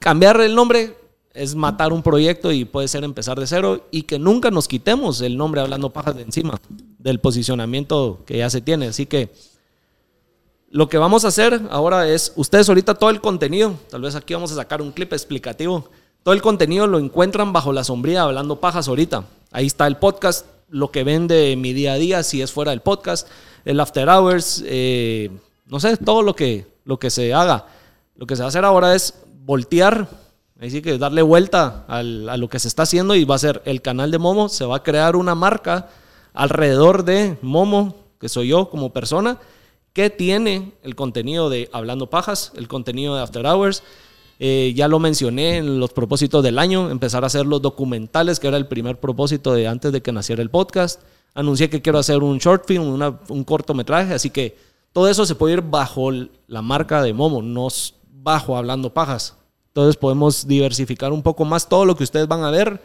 [0.00, 0.96] cambiar el nombre
[1.32, 5.20] es matar un proyecto y puede ser empezar de cero y que nunca nos quitemos
[5.20, 6.60] el nombre hablando pajas de encima
[6.98, 8.88] del posicionamiento que ya se tiene.
[8.88, 9.32] Así que
[10.72, 14.32] lo que vamos a hacer ahora es, ustedes ahorita todo el contenido, tal vez aquí
[14.32, 15.90] vamos a sacar un clip explicativo,
[16.22, 19.24] todo el contenido lo encuentran bajo la sombría hablando pajas ahorita.
[19.50, 22.70] Ahí está el podcast, lo que ven de mi día a día, si es fuera
[22.70, 23.28] del podcast,
[23.66, 25.30] el after hours, eh,
[25.66, 27.66] no sé, todo lo que, lo que se haga.
[28.16, 30.08] Lo que se va a hacer ahora es voltear,
[30.58, 33.82] así que darle vuelta a lo que se está haciendo y va a ser el
[33.82, 35.90] canal de Momo, se va a crear una marca
[36.32, 39.38] alrededor de Momo, que soy yo como persona,
[39.92, 43.82] que tiene el contenido de Hablando Pajas, el contenido de After Hours.
[44.38, 48.48] Eh, ya lo mencioné en los propósitos del año, empezar a hacer los documentales, que
[48.48, 51.00] era el primer propósito de antes de que naciera el podcast.
[51.34, 54.56] Anuncié que quiero hacer un short film, un cortometraje, así que
[54.92, 56.10] todo eso se puede ir bajo
[56.46, 57.68] la marca de Momo, no
[58.10, 59.36] bajo Hablando Pajas.
[59.68, 62.80] Entonces podemos diversificar un poco más todo lo que ustedes van a ver.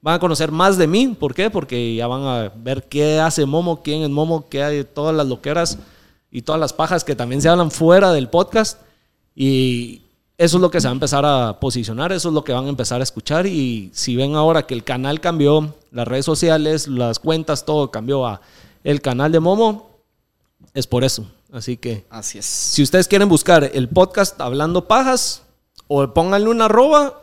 [0.00, 1.16] Van a conocer más de mí.
[1.18, 1.48] ¿Por qué?
[1.50, 5.26] Porque ya van a ver qué hace Momo, quién es Momo, qué hay, todas las
[5.26, 5.78] loqueras
[6.34, 8.80] y todas las pajas que también se hablan fuera del podcast.
[9.36, 10.02] Y
[10.36, 12.66] eso es lo que se va a empezar a posicionar, eso es lo que van
[12.66, 13.46] a empezar a escuchar.
[13.46, 18.26] Y si ven ahora que el canal cambió, las redes sociales, las cuentas, todo cambió
[18.26, 18.40] a
[18.82, 19.90] el canal de Momo,
[20.74, 21.24] es por eso.
[21.52, 22.04] Así que.
[22.10, 22.46] Así es.
[22.46, 25.42] Si ustedes quieren buscar el podcast Hablando Pajas,
[25.86, 27.22] o pónganle una arroba,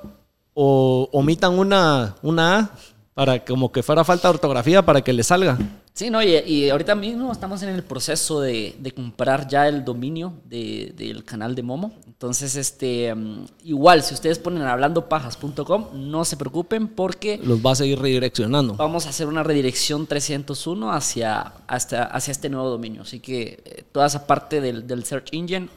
[0.54, 2.70] o omitan una, una A,
[3.14, 5.58] para como que fuera falta de ortografía para que le salga.
[5.94, 11.24] Sí, no, y, ahorita mismo estamos en el proceso de, comprar ya el dominio del
[11.26, 11.92] canal de Momo.
[12.08, 17.40] Entonces, este, mm, igual, si ustedes ponen hablandopajas.com, no se preocupen porque...
[17.44, 18.76] Los va a seguir redireccionando.
[18.76, 23.02] Vamos a hacer una redirección 301 hacia, hacia este nuevo dominio.
[23.02, 25.68] Así que eh, toda esa parte del, del search engine,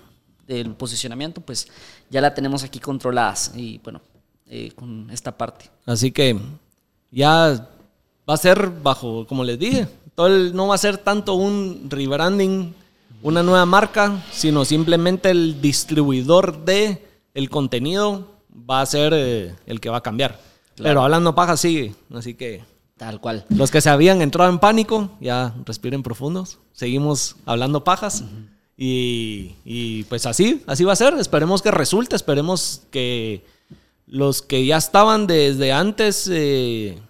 [0.47, 1.67] del posicionamiento, pues
[2.09, 3.53] ya la tenemos aquí controladas.
[3.57, 4.01] Y bueno,
[4.47, 5.71] eh, con esta parte.
[5.87, 6.39] Así que
[7.15, 7.69] ya
[8.29, 12.75] va a ser bajo, como les dije, todo no va a ser tanto un rebranding,
[13.23, 18.29] una nueva marca, sino simplemente el distribuidor de el contenido
[18.69, 20.41] va a ser eh, el que va a cambiar.
[20.77, 22.65] Pero hablando paja sigue, así que
[22.97, 23.45] tal cual.
[23.49, 26.59] Los que se habían entrado en pánico, ya respiren profundos.
[26.73, 28.25] Seguimos hablando pajas.
[28.77, 31.15] y, y, pues así, así va a ser.
[31.15, 33.45] Esperemos que resulte, esperemos que
[34.07, 37.01] los que ya estaban desde antes eh,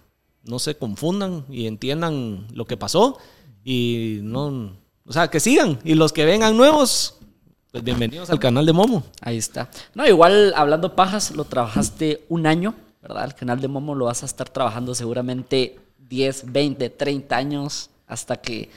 [0.43, 3.17] no se confundan y entiendan lo que pasó
[3.63, 4.71] y no,
[5.05, 7.17] o sea, que sigan y los que vengan nuevos,
[7.71, 9.03] pues bienvenidos al canal de Momo.
[9.21, 9.69] Ahí está.
[9.93, 13.25] No, igual hablando pajas, lo trabajaste un año, ¿verdad?
[13.25, 15.79] El canal de Momo lo vas a estar trabajando seguramente
[16.09, 18.69] 10, 20, 30 años hasta que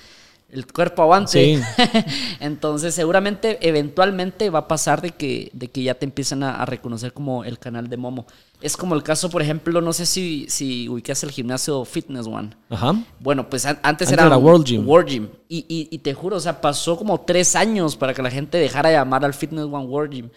[0.50, 1.62] el cuerpo aguante.
[2.40, 7.12] Entonces, seguramente, eventualmente va a pasar de que, de que ya te empiecen a, reconocer
[7.12, 8.26] como el canal de Momo.
[8.60, 12.50] Es como el caso, por ejemplo, no sé si, si ubicas el gimnasio Fitness One.
[12.70, 12.94] Ajá.
[13.20, 14.88] Bueno, pues antes, era, World Gym.
[14.88, 15.28] World Gym.
[15.48, 18.88] Y, y, te juro, o sea, pasó como tres años para que la gente dejara
[18.88, 20.30] de llamar al Fitness One World Gym.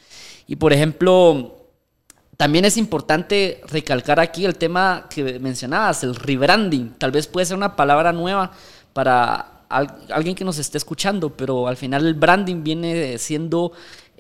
[0.46, 1.56] Y por ejemplo,
[2.36, 6.96] también es importante recalcar aquí el tema que mencionabas, el rebranding.
[6.98, 8.52] Tal vez puede ser una palabra nueva
[8.94, 13.72] para alguien que nos esté escuchando, pero al final el branding viene siendo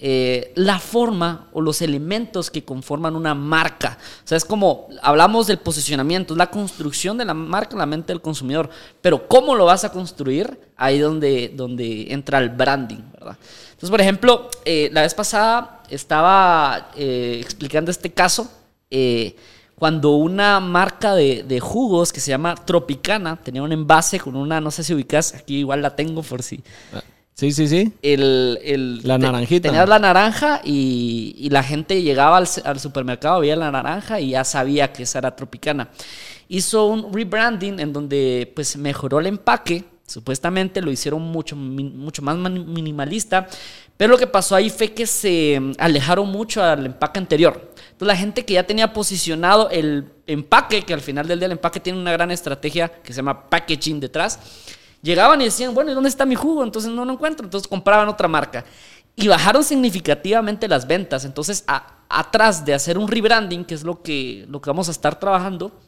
[0.03, 3.99] eh, la forma o los elementos que conforman una marca.
[4.23, 7.85] O sea, es como, hablamos del posicionamiento, es la construcción de la marca en la
[7.85, 8.67] mente del consumidor,
[8.99, 10.59] pero ¿cómo lo vas a construir?
[10.75, 13.03] Ahí donde, donde entra el branding.
[13.13, 18.49] Entonces, por ejemplo, eh, la vez pasada estaba eh, explicando este caso
[19.81, 24.69] cuando una marca de, jugos que se llama Tropicana tenía un envase con una, no
[24.69, 26.61] sé si ubicas, aquí igual la tengo por si.
[27.33, 27.91] Sí, sí, sí.
[28.03, 29.69] El, la naranjita.
[29.69, 34.93] Tenías la naranja y, la gente llegaba al, supermercado, veía la naranja y ya sabía
[34.93, 35.89] que esa era Tropicana.
[36.47, 42.37] Hizo un rebranding en donde pues mejoró el empaque, supuestamente lo hicieron mucho, mucho más
[42.37, 43.47] minimalista,
[44.01, 47.71] pero lo que pasó ahí fue que se alejaron mucho al empaque anterior.
[47.91, 51.51] Entonces la gente que ya tenía posicionado el empaque, que al final del día el
[51.51, 54.39] empaque tiene una gran estrategia que se llama packaging detrás,
[55.03, 56.63] llegaban y decían, bueno, ¿y dónde está mi jugo?
[56.63, 57.45] Entonces no lo encuentro.
[57.45, 58.65] Entonces compraban otra marca.
[59.15, 61.23] Y bajaron significativamente las ventas.
[61.23, 61.63] Entonces,
[62.09, 65.79] atrás de hacer un rebranding, que es lo que, lo que vamos a estar trabajando,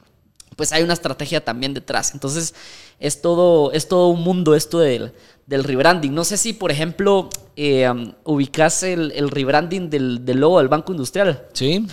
[0.56, 2.14] pues hay una estrategia también detrás.
[2.14, 2.54] Entonces,
[3.00, 5.14] es todo, es todo un mundo esto del,
[5.46, 6.14] del rebranding.
[6.14, 7.92] No sé si, por ejemplo, eh,
[8.24, 11.48] ubicas el, el rebranding del, del, logo del Banco Industrial.
[11.54, 11.86] Sí.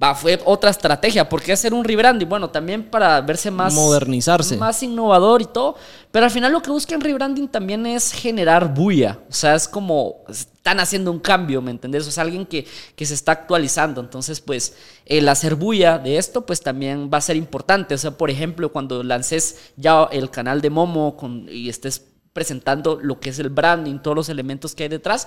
[0.00, 1.28] Va, fue otra estrategia.
[1.28, 2.28] ¿Por qué hacer un rebranding?
[2.28, 3.74] Bueno, también para verse más...
[3.74, 4.56] Modernizarse.
[4.56, 5.74] Más innovador y todo.
[6.12, 9.18] Pero al final lo que busca en rebranding también es generar bulla.
[9.28, 10.22] O sea, es como...
[10.28, 12.06] Están haciendo un cambio, ¿me entendés?
[12.06, 14.00] O sea, alguien que, que se está actualizando.
[14.00, 17.94] Entonces, pues, el hacer bulla de esto, pues también va a ser importante.
[17.94, 22.04] O sea, por ejemplo, cuando lances ya el canal de Momo con, y estés
[22.38, 25.26] presentando lo que es el branding, todos los elementos que hay detrás,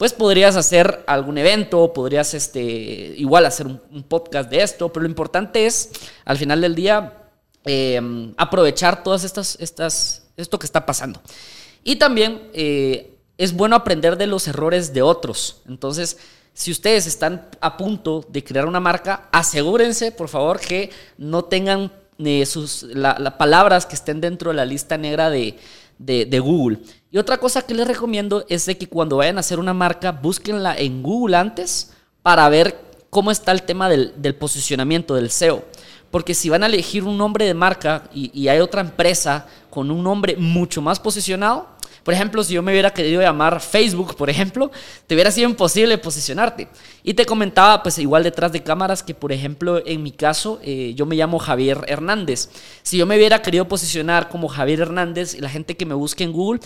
[0.00, 2.62] pues podrías hacer algún evento, podrías este,
[3.18, 5.90] igual hacer un, podcast de esto, pero lo importante es,
[6.24, 7.28] al final del día,
[7.66, 11.20] em, aprovechar todas estas, estas, esto que está pasando.
[11.84, 15.60] Y también eh, es bueno aprender de los errores de otros.
[15.68, 16.16] Entonces,
[16.54, 21.92] si ustedes están a punto de crear una marca, asegúrense, por favor, que no tengan
[22.18, 22.86] eh, sus,
[23.36, 25.58] palabras que estén dentro de la lista negra de,
[26.00, 26.78] de, Google.
[27.10, 30.12] Y otra cosa que les recomiendo es de que cuando vayan a hacer una marca,
[30.12, 32.78] búsquenla en Google antes para ver
[33.10, 35.64] cómo está el tema del, del posicionamiento, del SEO.
[36.10, 40.02] Porque si van a elegir un nombre de marca y, hay otra empresa con un
[40.02, 41.68] nombre mucho más posicionado,
[42.02, 44.70] por ejemplo, si yo me hubiera querido llamar Facebook, por ejemplo,
[45.06, 46.68] te hubiera sido imposible posicionarte.
[47.02, 50.92] Y te comentaba, pues igual detrás de cámaras, que por ejemplo, en mi caso, eh,
[50.94, 52.48] yo me llamo Javier Hernández.
[52.82, 56.24] Si yo me hubiera querido posicionar como Javier Hernández y la gente que me busque
[56.24, 56.60] en Google,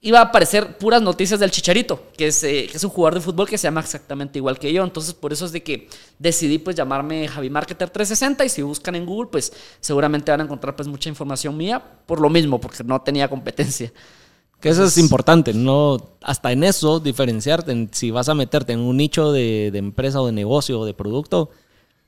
[0.00, 3.20] iba a aparecer puras noticias del Chicharito, que es, eh, que es, un jugador de
[3.20, 4.84] fútbol que se llama exactamente igual que yo.
[4.84, 5.88] Entonces, por eso es de que
[6.18, 10.44] decidí pues llamarme Javi Marketer 360 y si buscan en Google, pues seguramente van a
[10.44, 13.92] encontrar pues mucha información mía por lo mismo, porque no tenía competencia.
[14.60, 18.96] Que eso es importante, no hasta en eso diferenciarte, si vas a meterte en un
[18.96, 21.50] nicho de, empresa o de negocio o de producto,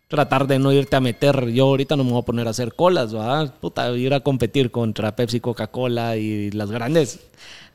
[0.09, 2.75] tratar de no irte a meter, yo ahorita no me voy a poner a hacer
[2.75, 3.55] colas, ¿verdad?
[3.61, 7.21] Puta, ir a competir contra Pepsi, Coca-Cola y las grandes.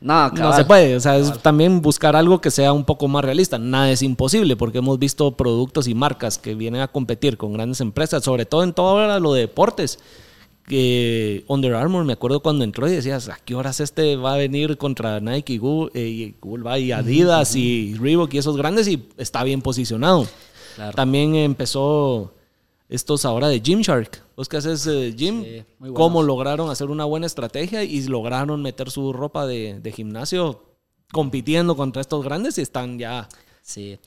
[0.02, 3.24] No, no se puede, o sea, es también buscar algo que sea un poco más
[3.24, 3.58] realista.
[3.58, 7.80] Nada es imposible porque hemos visto productos y marcas que vienen a competir con grandes
[7.80, 10.00] empresas, sobre todo en todo lo de deportes
[10.68, 14.38] que Under Armour, me acuerdo cuando entró y decías, ¿a qué horas este va a
[14.38, 18.58] venir contra Nike y Google, eh, y Google va y Adidas y Reebok y esos
[18.58, 20.28] grandes y está bien posicionado?
[20.96, 22.34] También empezó
[22.90, 24.24] estos ahora de Gymshark.
[24.36, 25.46] Vos que haces eh, gym,
[25.94, 30.64] cómo lograron hacer una buena estrategia y lograron meter su ropa de, gimnasio
[31.12, 33.30] compitiendo contra estos grandes y están ya...
[33.62, 33.98] Sí.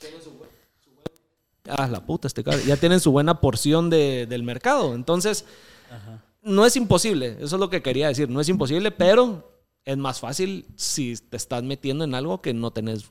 [1.67, 4.93] Ah, la puta, este Ya tienen su buena porción de, del mercado.
[4.95, 5.45] Entonces,
[5.91, 9.49] Ajá no es imposible, eso es lo que quería decir, no es imposible, pero
[9.85, 13.05] es más fácil si te estás metiendo en algo que no tenés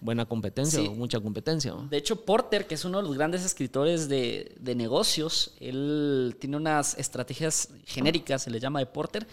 [0.00, 1.74] buena competencia o mucha competencia.
[1.88, 6.56] De hecho, Porter, que es uno de los grandes escritores de, de negocios, él tiene
[6.56, 9.26] unas estrategias genéricas, se le llama de Porter,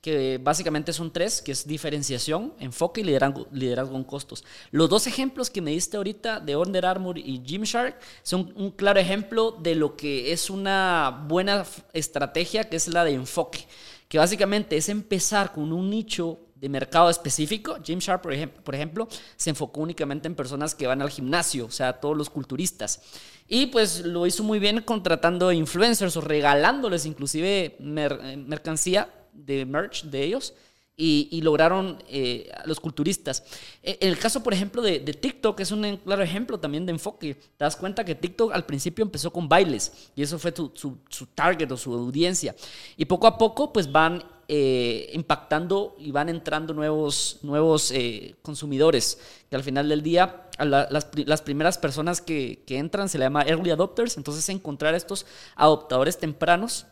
[0.00, 4.44] que básicamente son tres, que es diferenciación, enfoque y liderazgo, liderazgo en costos.
[4.70, 9.00] Los dos ejemplos que me diste ahorita de Under Armour y Gymshark son un claro
[9.00, 13.66] ejemplo de lo que es una buena estrategia, que es la de enfoque,
[14.08, 17.76] que básicamente es empezar con un nicho de mercado específico.
[18.22, 21.94] Por, ejemplo, por ejemplo, se enfocó únicamente en personas que van al gimnasio, o sea,
[21.94, 23.00] todos los culturistas.
[23.48, 30.22] Y pues lo hizo muy bien contratando influencers o regalándoles inclusive mercancía de merch de
[30.22, 30.54] ellos
[31.00, 33.44] y, lograron eh, los culturistas.
[33.82, 37.34] E, en el caso, por ejemplo, de, TikTok, es un claro ejemplo también de enfoque.
[37.34, 40.98] Te das cuenta que TikTok al principio empezó con bailes y eso fue su,
[41.36, 42.54] target o su audiencia.
[42.96, 49.20] Y poco a poco, pues van eh, impactando y van entrando nuevos, nuevos eh, consumidores,
[49.48, 53.42] que al final del día las, las, primeras personas que, que entran se le llama
[53.42, 56.86] early adopters, entonces encontrar estos adoptadores tempranos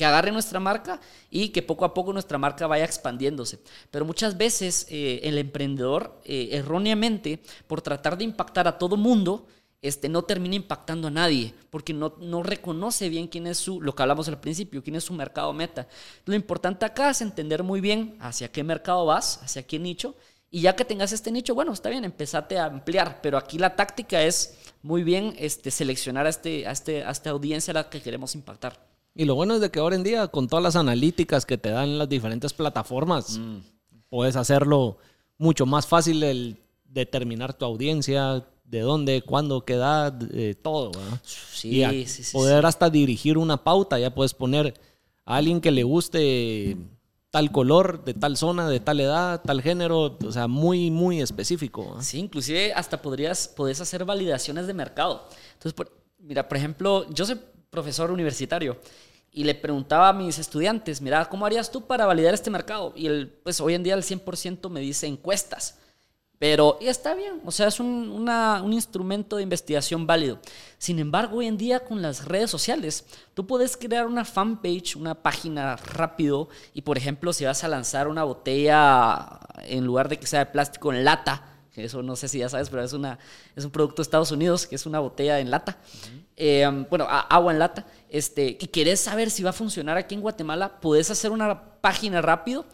[0.00, 3.58] que agarre nuestra marca y que poco a poco nuestra marca vaya expandiéndose.
[3.90, 9.46] Pero muchas veces eh, el emprendedor, eh, erróneamente, por tratar de impactar a todo mundo,
[9.82, 13.94] este, no termina impactando a nadie, porque no, no reconoce bien quién es su, lo
[13.94, 15.86] que hablamos al principio, quién es su mercado meta.
[16.24, 20.14] Lo importante acá es entender muy bien hacia qué mercado vas, hacia qué nicho,
[20.50, 23.76] y ya que tengas este nicho, bueno, está bien, empezate a ampliar, pero aquí la
[23.76, 27.90] táctica es muy bien este, seleccionar a, este, a, este, a esta audiencia a la
[27.90, 28.89] que queremos impactar.
[29.14, 31.70] Y lo bueno es de que ahora en día, con todas las analíticas que te
[31.70, 33.56] dan las diferentes plataformas, mm.
[34.08, 34.98] puedes hacerlo
[35.36, 40.16] mucho más fácil el determinar tu audiencia, de dónde, cuándo, qué edad,
[40.62, 40.92] todo.
[41.24, 44.74] Sí, y sí, sí, Poder hasta dirigir una pauta, ya puedes poner
[45.24, 46.76] a alguien que le guste
[47.30, 51.96] tal color, de tal zona, de tal edad, tal género, o sea, muy, muy específico.
[52.00, 55.28] Sí, inclusive hasta podrías, podés hacer validaciones de mercado.
[55.54, 57.40] Entonces, mira, por ejemplo, yo soy
[57.70, 58.78] profesor universitario
[59.32, 62.92] y le preguntaba a mis estudiantes, mira, ¿cómo harías tú para validar este mercado?
[62.96, 65.78] Y el, pues hoy en día el 100% me dice encuestas.
[66.40, 70.38] Pero y está bien, o sea, es un, un, instrumento de investigación válido.
[70.78, 73.04] Sin embargo, hoy en día con las redes sociales,
[73.34, 78.08] tú puedes crear una fanpage, una página rápido y, por ejemplo, si vas a lanzar
[78.08, 82.38] una botella en lugar de que sea de plástico en lata, eso no sé si
[82.38, 83.18] ya sabes, pero es, una,
[83.56, 85.78] es un producto de Estados Unidos, que es una botella en lata.
[86.36, 87.86] Eh, bueno, agua en lata.
[88.08, 92.20] Este, y quieres saber si va a funcionar aquí en Guatemala, puedes hacer una página
[92.22, 92.66] rápido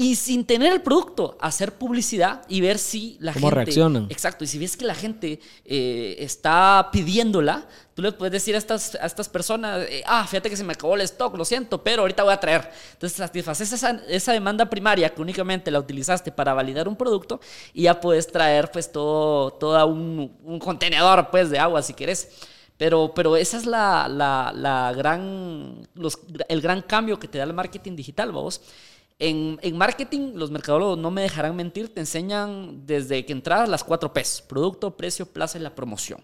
[0.00, 3.64] y sin tener el producto, hacer publicidad y ver si la ¿Cómo gente...
[3.64, 4.06] reaccionan?
[4.10, 8.58] Exacto, y si ves que la gente eh, está pidiéndola, tú le puedes decir a
[8.58, 11.82] estas, a estas personas, eh, ah, fíjate que se me acabó el stock, lo siento,
[11.82, 12.70] pero ahorita voy a traer.
[12.92, 17.40] Entonces satisfaces esa, esa demanda primaria que únicamente la utilizaste para validar un producto
[17.74, 22.28] y ya puedes traer pues todo, todo un, un contenedor pues de agua si quieres.
[22.76, 27.42] Pero, pero esa es la, la, la gran, los, el gran cambio que te da
[27.42, 28.60] el marketing digital, vamos.
[29.20, 34.12] En, marketing, los mercadólogos no me dejarán mentir, te enseñan desde que entras las cuatro
[34.12, 36.20] P's, producto, precio, plaza y la promoción.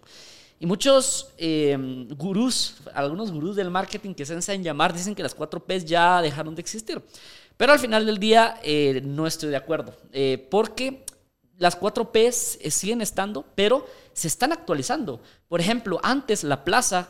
[0.60, 1.76] Y muchos eh,
[2.16, 6.22] gurús, algunos gurús del marketing que se enseñan llamar, dicen que las cuatro P's ya
[6.22, 7.02] dejaron de existir.
[7.56, 11.04] Pero al final del día eh, no estoy de acuerdo, eh, porque
[11.58, 15.20] las cuatro P's siguen estando, pero se están actualizando.
[15.48, 17.08] Por ejemplo, antes la plaza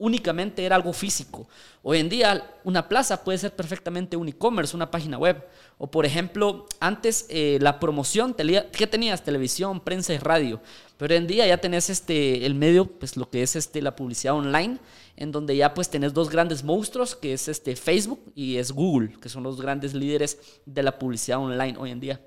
[0.00, 1.46] únicamente era algo físico.
[1.82, 5.46] Hoy en día una plaza puede ser perfectamente un e-commerce, una página web.
[5.78, 9.22] O por ejemplo, antes eh, la promoción, ¿qué tenías?
[9.22, 10.60] Televisión, prensa y radio.
[10.96, 13.94] Pero hoy en día ya tenés este, el medio, pues lo que es este, la
[13.94, 14.78] publicidad online,
[15.16, 19.12] en donde ya pues tenés dos grandes monstruos, que es este, Facebook y es Google,
[19.20, 22.20] que son los grandes líderes de la publicidad online hoy en día.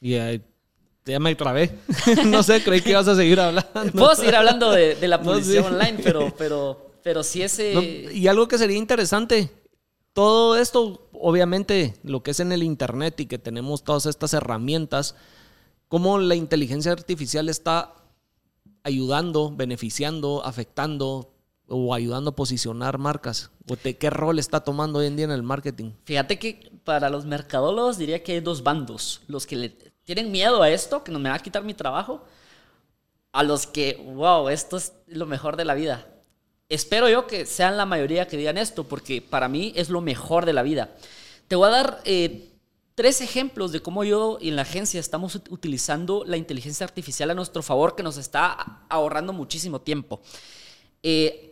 [0.00, 0.40] Y uh,
[1.04, 1.78] ya me trabé.
[2.26, 3.92] no sé, creí que ibas a seguir hablando.
[3.92, 8.10] Puedo seguir hablando de, de la publicidad online, pero, pero, pero sí ese...
[8.12, 9.50] y algo que sería interesante,
[10.12, 15.14] todo esto, obviamente, lo que es en el Internet y que tenemos todas estas herramientas,
[15.88, 17.94] cómo la inteligencia artificial está
[18.82, 21.32] ayudando, beneficiando, afectando
[21.70, 23.50] o ayudando a posicionar marcas?
[23.68, 25.92] ¿O ¿Qué rol está tomando hoy en día en el marketing?
[26.04, 29.22] Fíjate que para los mercadólogos diría que hay dos bandos.
[29.28, 32.24] Los que le tienen miedo a esto, que no me va a quitar mi trabajo,
[33.32, 36.06] a los que, wow, esto es lo mejor de la vida.
[36.68, 40.46] Espero yo que sean la mayoría que digan esto, porque para mí es lo mejor
[40.46, 40.96] de la vida.
[41.48, 42.50] Te voy a dar eh,
[42.94, 47.34] tres ejemplos de cómo yo y en la agencia estamos utilizando la inteligencia artificial a
[47.34, 50.20] nuestro favor, que nos está ahorrando muchísimo tiempo.
[51.02, 51.50] Eh,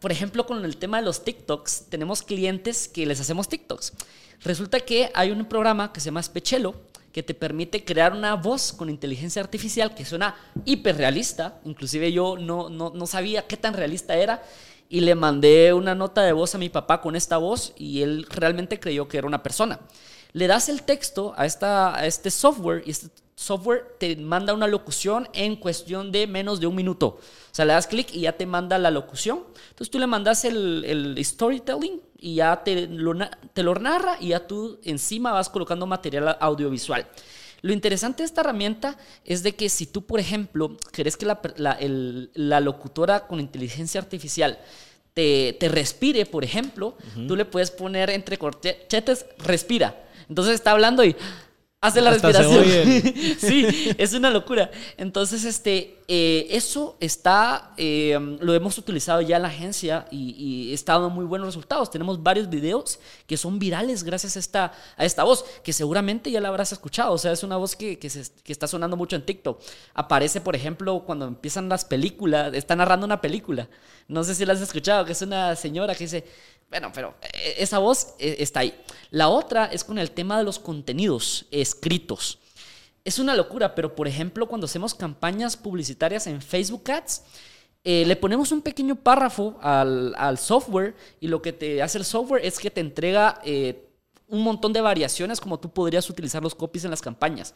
[0.00, 3.94] por ejemplo, con el tema de los TikToks, tenemos clientes que les hacemos TikToks.
[4.40, 6.74] Resulta que hay un programa que se llama Spechelo,
[7.12, 10.34] que te permite crear una voz con inteligencia artificial que suena
[10.64, 11.60] hiperrealista.
[11.64, 14.42] Inclusive yo no, no, no sabía qué tan realista era
[14.88, 18.26] y le mandé una nota de voz a mi papá con esta voz y él
[18.28, 19.80] realmente creyó que era una persona.
[20.32, 24.66] Le das el texto a, esta, a este software y este software te manda una
[24.66, 27.06] locución en cuestión de menos de un minuto.
[27.06, 29.44] O sea, le das clic y ya te manda la locución.
[29.70, 33.14] Entonces tú le mandas el, el storytelling y ya te lo,
[33.52, 37.06] te lo narra y ya tú encima vas colocando material audiovisual.
[37.60, 41.40] Lo interesante de esta herramienta es de que si tú, por ejemplo, querés que la,
[41.56, 44.58] la, la locutora con inteligencia artificial
[45.14, 46.96] te, te respire, por ejemplo,
[47.26, 50.04] tú le puedes poner entre corchetes, respira.
[50.28, 51.16] Entonces está hablando y
[51.80, 52.64] hace la respiración.
[53.38, 54.70] sí, es una locura.
[54.96, 60.94] Entonces, este, eh, eso está, eh, lo hemos utilizado ya en la agencia y, está
[60.94, 61.90] dando muy buenos resultados.
[61.90, 66.40] Tenemos varios videos que son virales gracias a esta, a esta voz, que seguramente ya
[66.40, 67.12] la habrás escuchado.
[67.12, 69.60] O sea, es una voz que, que, que está sonando mucho en TikTok.
[69.94, 73.68] Aparece, por ejemplo, cuando empiezan las películas, está narrando una película.
[74.08, 76.24] No sé si la has escuchado, que es una señora que dice,
[76.68, 78.78] bueno, pero eh, esa voz eh, está ahí.
[79.10, 82.38] La otra es con el tema de los contenidos escritos.
[83.04, 87.22] Es una locura, pero por ejemplo, cuando hacemos campañas publicitarias en Facebook Ads,
[87.84, 92.44] eh, le ponemos un pequeño párrafo al, software y lo que te hace el software
[92.44, 93.40] es que te entrega
[94.26, 97.54] un montón de variaciones como tú podrías utilizar los copies en las campañas.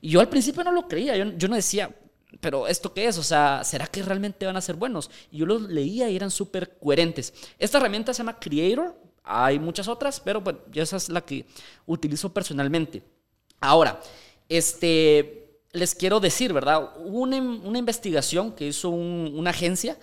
[0.00, 1.92] Y yo al principio no lo creía, yo, yo no decía,
[2.40, 3.18] pero ¿esto qué es?
[3.18, 5.10] O sea, ¿será que realmente van a ser buenos?
[5.30, 7.32] Y yo los leía y eran súper coherentes.
[7.58, 8.96] Esta herramienta se llama Creator.
[9.24, 11.46] Hay muchas otras, pero bueno, esa es la que
[11.86, 13.02] utilizo personalmente.
[13.60, 14.00] Ahora,
[14.48, 16.92] este, les quiero decir, ¿verdad?
[16.96, 19.96] Hubo una, una investigación que hizo una agencia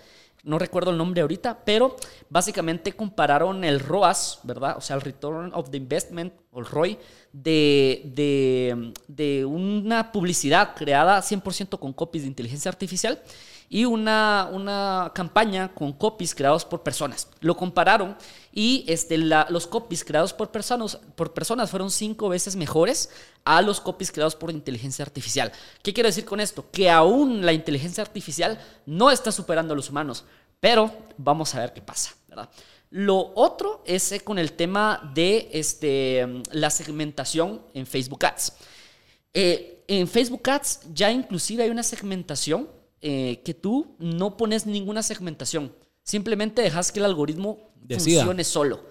[0.44, 1.96] no recuerdo el nombre ahorita, pero
[2.30, 4.76] básicamente compararon el ROAS, ¿verdad?
[4.78, 6.98] O sea, el Return of the Investment, o el ROI,
[7.32, 13.22] de, de, una publicidad creada 100% con copies de inteligencia artificial
[13.70, 17.28] y una, una campaña con copies creados por personas.
[17.42, 18.18] Lo compararon
[18.60, 23.10] y este, los copies creados por personas, por personas fueron cinco veces mejores
[23.46, 25.54] a los copies creados por inteligencia artificial.
[25.82, 26.66] ¿Qué quiero decir con esto?
[26.70, 30.26] Que aún la inteligencia artificial no está superando a los humanos,
[30.60, 32.50] pero vamos a ver qué pasa, ¿verdad?
[32.90, 38.58] Lo otro es eh, con el tema de este, la segmentación en Facebook Ads.
[39.34, 42.68] Eh, en Facebook Ads ya inclusive hay una segmentación
[43.00, 45.74] eh, que tú no pones ninguna segmentación.
[46.04, 48.82] Simplemente dejas que el algoritmo funcione solo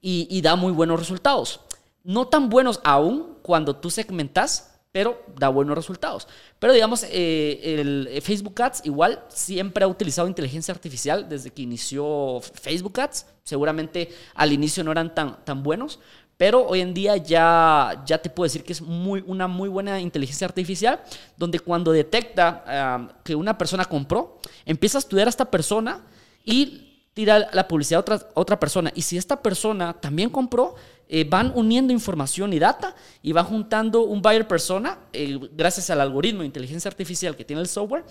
[0.00, 1.60] y, da muy buenos resultados.
[2.04, 6.26] no tan buenos aún cuando tú segmentas, pero da buenos resultados.
[6.58, 11.62] Pero digamos, eh, el eh, Facebook Ads igual siempre ha utilizado inteligencia artificial desde que
[11.62, 13.26] inició Facebook Ads.
[13.42, 15.98] Seguramente al inicio no eran tan, tan buenos,
[16.36, 20.00] pero hoy en día ya, ya te puedo decir que es muy, una muy buena
[20.00, 21.02] inteligencia artificial,
[21.36, 26.06] donde cuando detecta que una persona compró, empieza a estudiar a esta persona
[26.44, 26.85] y
[27.16, 28.92] tira la publicidad a otra, otra persona.
[28.94, 30.74] Y si esta persona también compró,
[31.08, 36.02] eh, van uniendo información y data y van juntando un buyer persona, eh, gracias al
[36.02, 38.04] algoritmo de inteligencia artificial que tiene el software,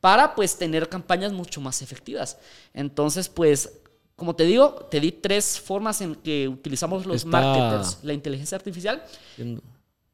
[0.00, 2.38] para pues tener campañas mucho más efectivas.
[2.72, 3.80] Entonces, pues
[4.14, 9.02] como te digo, te di tres formas en que utilizamos los marketers la inteligencia artificial.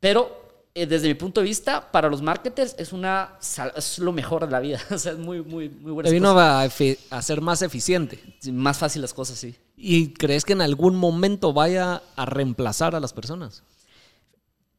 [0.00, 0.39] Pero
[0.74, 3.38] desde mi punto de vista, para los marketers es una
[3.74, 4.80] es lo mejor de la vida.
[4.90, 6.08] o sea, es muy, muy, muy buena.
[6.08, 8.20] Te vino a, a, ser más eficiente.
[8.52, 9.54] más fácil las cosas, sí.
[9.76, 13.62] ¿Y crees que en algún momento vaya a reemplazar a las personas?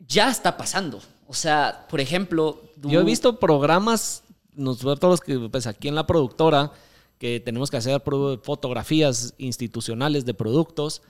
[0.08, 1.02] Ya está pasando.
[1.28, 2.62] O sea, por ejemplo.
[2.82, 4.24] Yo he visto programas,
[4.54, 6.72] nosotros que pues aquí en la productora
[7.20, 8.02] que tenemos que hacer
[8.44, 11.04] fotografías institucionales de productos,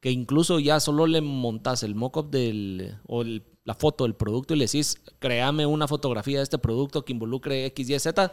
[0.00, 4.58] que incluso ya solo le montas el mock-up del, o la foto del producto y
[4.58, 8.32] le decís, créame una fotografía de este producto que involucre X, Y, Z,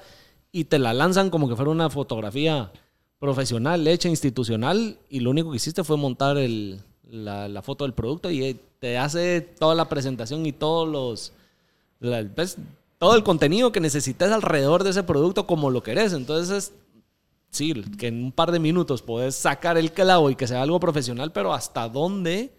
[0.51, 2.71] y te la lanzan como que fuera una fotografía
[3.19, 8.29] profesional, hecha institucional, y lo único que hiciste fue montar el, la, foto del producto
[8.31, 11.33] y te hace toda la presentación y todos los...
[12.35, 12.57] Pues,
[12.97, 16.13] todo el contenido que necesites alrededor de ese producto como lo querés.
[16.13, 16.73] Entonces
[17.55, 20.79] sí, que en un par de minutos puedes sacar el clavo y que sea algo
[20.79, 22.53] profesional, pero hasta dónde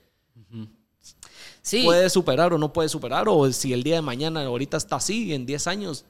[1.63, 1.83] sí.
[1.85, 5.33] puede superar o no puede superar, o si el día de mañana ahorita está así,
[5.33, 6.05] en 10 años,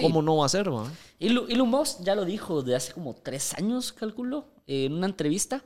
[0.00, 0.70] ¿cómo no va a ser?
[1.18, 5.64] Y Lumos ya lo dijo de hace como 3 años, calculo, en una entrevista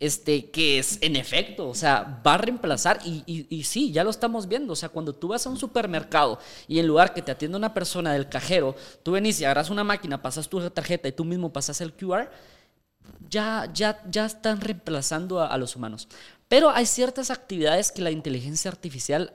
[0.00, 4.08] este, que es en efecto, o sea, va a reemplazar y, y, sí, ya lo
[4.08, 7.30] estamos viendo, o sea, cuando tú vas a un supermercado y en lugar que te
[7.30, 11.12] atienda una persona del cajero, tú venís y agarras una máquina, pasas tu tarjeta y
[11.12, 12.30] tú mismo pasas el QR,
[13.28, 16.08] ya, ya, ya están reemplazando a, los humanos.
[16.48, 19.34] Pero hay ciertas actividades que la inteligencia artificial,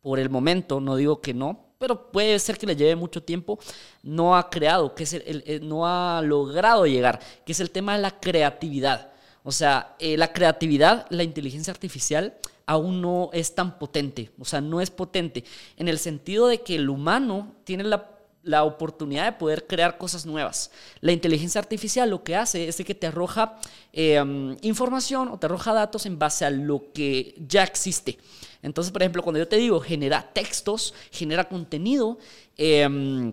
[0.00, 3.58] por el momento, no digo que no, pero puede ser que le lleve mucho tiempo,
[4.02, 8.00] no ha creado, que es el, no ha logrado llegar, que es el tema de
[8.00, 9.10] la creatividad.
[9.48, 12.36] O sea, eh, la creatividad, la inteligencia artificial
[12.66, 14.32] aún no es tan potente.
[14.40, 15.44] O sea, no es potente
[15.76, 20.72] en el sentido de que el humano tiene la, oportunidad de poder crear cosas nuevas.
[21.00, 23.56] La inteligencia artificial lo que hace es que te arroja
[23.92, 28.18] em, información o te arroja datos en base a lo que ya existe.
[28.62, 32.18] Entonces, por ejemplo, cuando yo te digo genera textos, genera contenido,
[32.56, 33.32] em,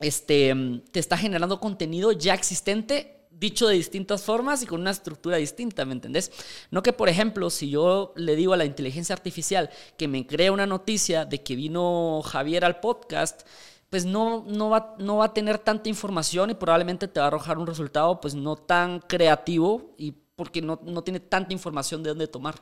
[0.00, 4.90] este, em, te está generando contenido ya existente dicho de distintas formas y con una
[4.90, 6.32] estructura distinta, ¿me entendés?
[6.70, 10.52] No que, por ejemplo, si yo le digo a la inteligencia artificial que me crea
[10.52, 13.42] una noticia de que vino Javier al podcast,
[13.90, 17.28] pues no, no, va, no va a tener tanta información y probablemente te va a
[17.28, 22.10] arrojar un resultado pues no tan creativo y porque no, no tiene tanta información de
[22.10, 22.56] dónde tomar.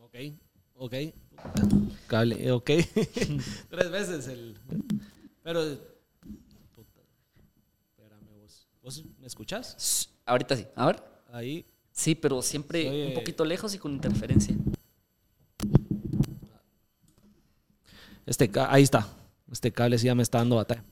[0.00, 0.16] Ok,
[0.74, 0.94] ok.
[2.08, 2.66] Cable, ok.
[3.70, 4.56] Tres veces el...
[5.42, 5.62] Pero
[9.18, 10.10] ¿Me escuchas?
[10.24, 10.66] Ahorita sí.
[10.74, 11.02] A ver.
[11.32, 11.66] Ahí.
[11.92, 14.56] Sí, pero siempre un poquito lejos y con interferencia.
[18.24, 19.08] Este, ahí está.
[19.50, 20.84] Este cable sí ya me está dando batalla.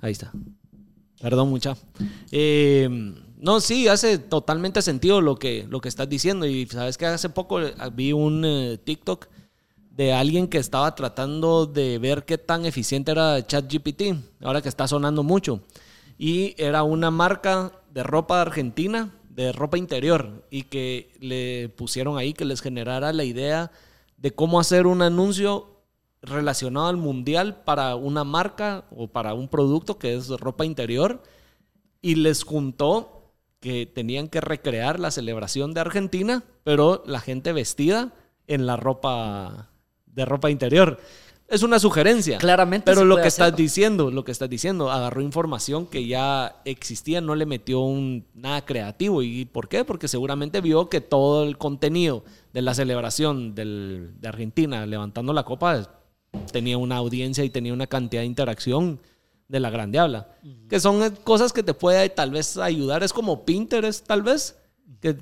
[0.00, 0.32] Ahí está.
[1.20, 1.76] Perdón, mucha.
[2.30, 2.88] Eh,
[3.36, 6.46] no, sí, hace totalmente sentido lo que, lo que estás diciendo.
[6.46, 7.60] Y sabes que hace poco
[7.92, 9.28] vi un eh, TikTok
[9.98, 14.86] de alguien que estaba tratando de ver qué tan eficiente era ChatGPT, ahora que está
[14.86, 15.60] sonando mucho.
[16.16, 22.32] Y era una marca de ropa argentina, de ropa interior, y que le pusieron ahí
[22.32, 23.72] que les generara la idea
[24.16, 25.82] de cómo hacer un anuncio
[26.22, 31.24] relacionado al mundial para una marca o para un producto que es ropa interior,
[32.00, 38.14] y les juntó que tenían que recrear la celebración de Argentina, pero la gente vestida
[38.46, 39.67] en la ropa
[40.18, 40.98] de ropa interior.
[41.48, 42.36] Es una sugerencia.
[42.36, 42.84] Claramente.
[42.84, 47.34] Pero lo que estás diciendo, lo que estás diciendo, agarró información que ya existía, no
[47.34, 49.22] le metió un, nada creativo.
[49.22, 49.84] ¿Y por qué?
[49.84, 55.44] Porque seguramente vio que todo el contenido de la celebración del, de Argentina levantando la
[55.44, 55.88] copa
[56.52, 59.00] tenía una audiencia y tenía una cantidad de interacción
[59.48, 60.28] de la gran diabla.
[60.68, 63.02] Que son cosas que te puede tal vez ayudar.
[63.02, 64.58] Es como Pinterest, tal vez.
[65.00, 65.16] Que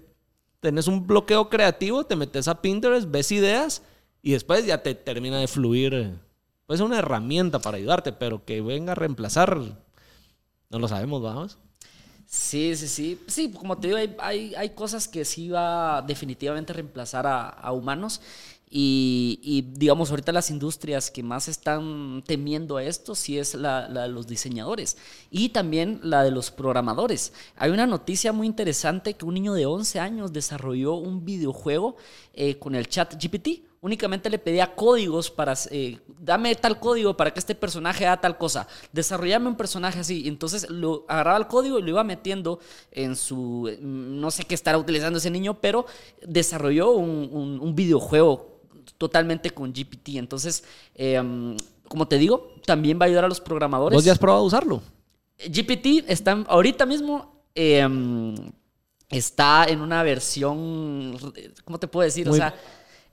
[0.59, 3.83] tenés un bloqueo creativo, te metes a Pinterest, ves ideas
[4.23, 6.19] y después ya te termina de fluir.
[6.67, 9.57] Pues una herramienta para ayudarte, pero que venga a reemplazar,
[10.69, 11.59] no lo sabemos, vamos.
[12.27, 13.21] Sí, sí, sí.
[13.29, 18.21] Sí, como te digo, hay, hay, cosas que sí va definitivamente a reemplazar a, humanos.
[18.69, 24.09] Y, digamos, ahorita las industrias que más están temiendo a esto sí es la, de
[24.09, 24.97] los diseñadores
[25.31, 27.33] y también la de los programadores.
[27.57, 31.97] Hay una noticia muy interesante que un niño de 11 años desarrolló un videojuego
[32.35, 37.33] eh, con el chat GPT únicamente le pedía códigos para, eh, dame tal código para
[37.33, 40.27] que este personaje haga tal cosa, desarrollame un personaje así.
[40.27, 42.59] Entonces lo agarraba el código y lo iba metiendo
[42.91, 45.87] en su, no sé qué estará utilizando ese niño, pero
[46.27, 48.61] desarrolló un, videojuego
[48.97, 50.17] totalmente con GPT.
[50.17, 50.65] Entonces,
[50.95, 51.57] em,
[51.89, 53.97] como te digo, también va a ayudar a los programadores.
[53.97, 54.83] ¿Vos ya has probado a usarlo?
[55.39, 57.45] GPT está ahorita mismo...
[57.55, 58.35] Em,
[59.09, 61.17] está en una versión,
[61.65, 62.29] ¿cómo te puedo decir?
[62.29, 62.55] o sea,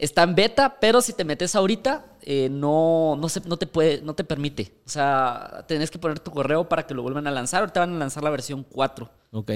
[0.04, 4.02] Está en beta, pero si te metes ahorita, eh, no, no, se, no, te puede,
[4.02, 4.74] no te permite.
[4.86, 7.62] O sea, tenés que poner tu correo para que lo vuelvan a lanzar.
[7.62, 9.10] Ahorita van a lanzar la versión 4.
[9.32, 9.52] Ok.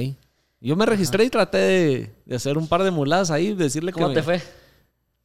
[0.62, 4.24] Yo me registré y traté de, hacer un par de muladas ahí, decirle ¿Cómo te
[4.24, 4.42] fue?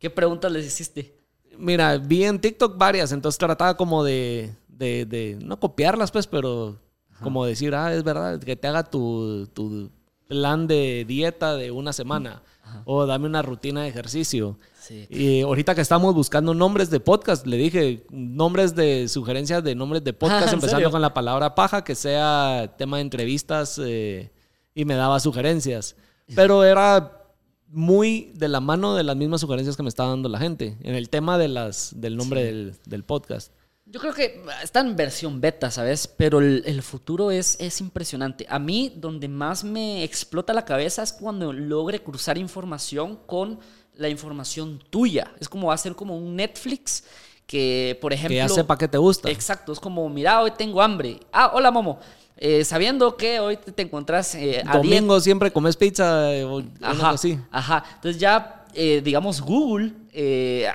[0.01, 1.17] ¿Qué preguntas les hiciste?
[1.57, 6.81] Mira, vi en TikTok varias, entonces trataba como de, de, no copiarlas, pues, pero
[7.23, 9.89] como decir, ah, es verdad, que te haga tu, tu
[10.27, 12.43] plan de dieta de una semana
[12.85, 14.59] o dame una rutina de ejercicio.
[14.91, 20.03] Y ahorita que estamos buscando nombres de podcast, le dije nombres de sugerencias de nombres
[20.05, 24.33] de podcast, empezando con la palabra paja, que sea tema de entrevistas eh,
[24.75, 25.97] y me daba sugerencias.
[26.35, 27.23] Pero era
[27.69, 30.95] muy de la mano de las mismas sugerencias que me estaba dando la gente en
[30.95, 33.53] el tema de las, del nombre del, del, podcast.
[33.87, 36.07] Yo creo que está en versión beta, ¿sabes?
[36.07, 38.47] Pero el, el, futuro es, es impresionante.
[38.49, 43.59] A mí, donde más me explota la cabeza es cuando logre cruzar información con
[43.97, 45.33] la información tuya.
[45.41, 47.05] Es como va a ser como un Netflix
[47.47, 48.31] que, por ejemplo...
[48.31, 49.31] Que ya sepa que te gusta.
[49.31, 51.21] Exacto, es como, mira, hoy tengo hambre.
[51.33, 51.99] Ah, hola, Momo.
[52.45, 57.39] Eh, sabiendo que hoy te, encuentras eh, Domingo siempre comes pizza eh, o ajá, así.
[57.53, 59.93] Ajá, entonces ya, digamos, Google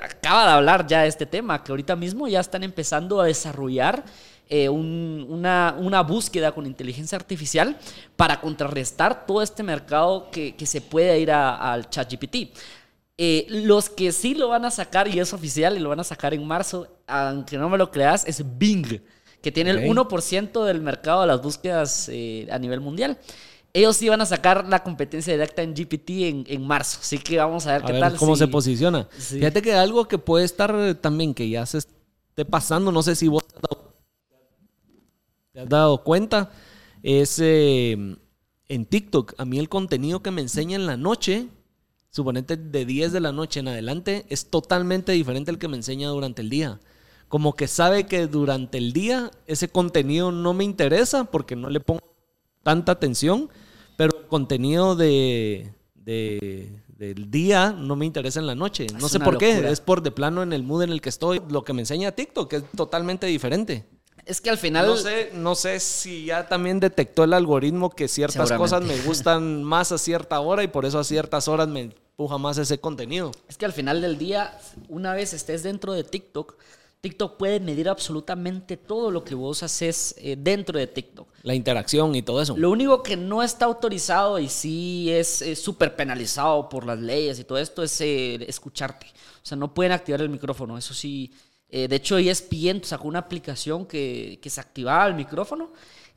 [0.02, 4.02] acaba de hablar ya de este tema, que ahorita mismo ya están empezando a desarrollar
[4.70, 7.76] una, una, búsqueda con inteligencia artificial
[8.16, 12.56] para contrarrestar todo este mercado que, que se puede ir al ChatGPT.
[13.20, 16.04] Eh, los que sí lo van a sacar, y es oficial, y lo van a
[16.04, 19.02] sacar en marzo, aunque no me lo creas, es Bing,
[19.42, 23.18] que tiene el 1% del mercado de las búsquedas eh, a nivel mundial.
[23.72, 27.38] Ellos sí van a sacar la competencia directa en GPT en, en marzo, así que
[27.38, 28.16] vamos a ver qué tal.
[28.16, 29.08] ¿Cómo se posiciona?
[29.10, 33.26] Fíjate que algo que puede estar también, que ya se esté pasando, no sé si
[33.26, 33.42] vos
[35.52, 36.52] te has dado, cuenta,
[37.02, 38.16] es eh,
[38.68, 39.34] en TikTok.
[39.38, 41.48] A mí el contenido que me enseña en la noche
[42.18, 46.08] suponete de 10 de la noche en adelante, es totalmente diferente al que me enseña
[46.08, 46.80] durante el día.
[47.28, 51.80] Como que sabe que durante el día ese contenido no me interesa porque no le
[51.80, 52.02] pongo
[52.62, 53.50] tanta atención,
[53.96, 55.72] pero el contenido de,
[56.04, 58.86] del día no me interesa en la noche.
[58.98, 61.40] No sé por qué, es por de plano en el mood en el que estoy.
[61.48, 63.84] Lo que me enseña TikTok es totalmente diferente.
[64.28, 64.86] Es que al final.
[64.86, 69.64] No sé, no sé si ya también detectó el algoritmo que ciertas cosas me gustan
[69.64, 73.32] más a cierta hora y por eso a ciertas horas me empuja más ese contenido.
[73.48, 74.58] Es que al final del día,
[74.90, 76.56] una vez estés dentro de TikTok,
[77.00, 81.26] TikTok puede medir absolutamente todo lo que vos haces eh, dentro de TikTok.
[81.42, 82.54] La interacción y todo eso.
[82.54, 87.44] Lo único que no está autorizado y sí es súper penalizado por las leyes y
[87.44, 89.06] todo esto es eh, escucharte.
[89.42, 90.76] O sea, no pueden activar el micrófono.
[90.76, 91.32] Eso sí
[91.70, 95.70] eh, de hecho, ESPN sacó una aplicación que, que se activaba el micrófono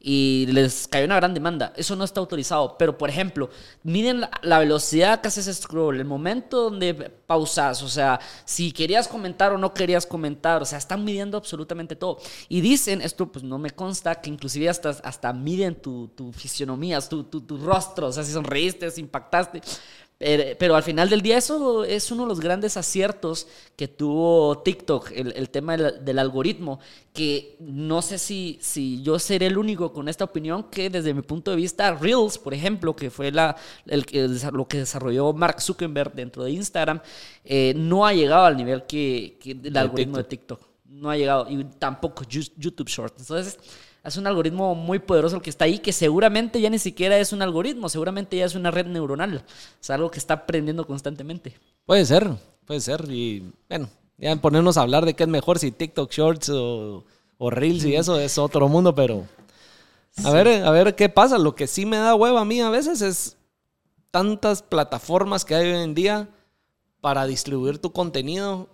[0.03, 1.73] y les cayó una gran demanda.
[1.75, 2.75] Eso no está autorizado.
[2.77, 3.49] Pero, por ejemplo,
[3.83, 9.53] miden la, velocidad que haces scroll, el momento donde pausas, o sea, si querías comentar
[9.53, 12.17] o no querías comentar, o sea, están midiendo absolutamente todo.
[12.49, 16.99] Y dicen, esto pues no me consta, que inclusive hasta, hasta miden tu, tu fisionomía,
[17.01, 19.61] tu, tu, tu rostro, o sea, si sonreíste, si impactaste.
[20.21, 25.11] Pero, al final del día eso es uno de los grandes aciertos que tuvo TikTok,
[25.15, 26.79] el, tema del, algoritmo,
[27.11, 31.23] que no sé si, si yo seré el único con esta opinión, que desde mi
[31.23, 33.55] punto de vista Reels, por ejemplo, que fue la,
[33.87, 34.05] el,
[34.53, 37.01] lo que desarrolló Mark Zuckerberg dentro de Instagram,
[37.43, 40.61] eh, no ha llegado al nivel que, que el algoritmo de TikTok.
[40.85, 43.21] No ha llegado, y tampoco YouTube Shorts.
[43.21, 43.57] Entonces
[44.03, 47.33] es un algoritmo muy poderoso el que está ahí, que seguramente ya ni siquiera es
[47.33, 49.43] un algoritmo, seguramente ya es una red neuronal.
[49.79, 51.55] Es algo que está aprendiendo constantemente.
[51.85, 52.31] Puede ser,
[52.65, 53.05] puede ser.
[53.09, 57.03] Y bueno, ya ponernos a hablar de qué es mejor, si TikTok Shorts o,
[57.39, 59.25] Reels y eso es otro mundo, pero
[60.23, 61.37] a ver, a ver qué pasa.
[61.37, 63.37] Lo que sí me da hueva a mí a veces es
[64.11, 66.29] tantas plataformas que hay hoy en día
[67.01, 68.69] para distribuir tu contenido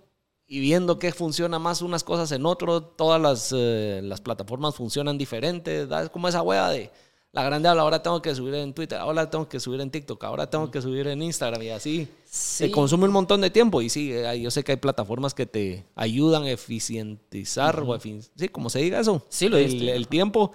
[0.48, 5.18] y viendo qué funciona más unas cosas en otro, todas las, eh, las plataformas funcionan
[5.18, 6.90] diferentes, es como esa hueá de,
[7.32, 10.24] la grande habla, ahora tengo que subir en Twitter, ahora tengo que subir en TikTok,
[10.24, 12.08] ahora tengo que subir en Instagram y así.
[12.24, 15.84] Se consume un montón de tiempo y sí, yo sé que hay plataformas que te
[15.94, 20.52] ayudan a eficientizar o sí, como se diga eso, sí, lo el, el tiempo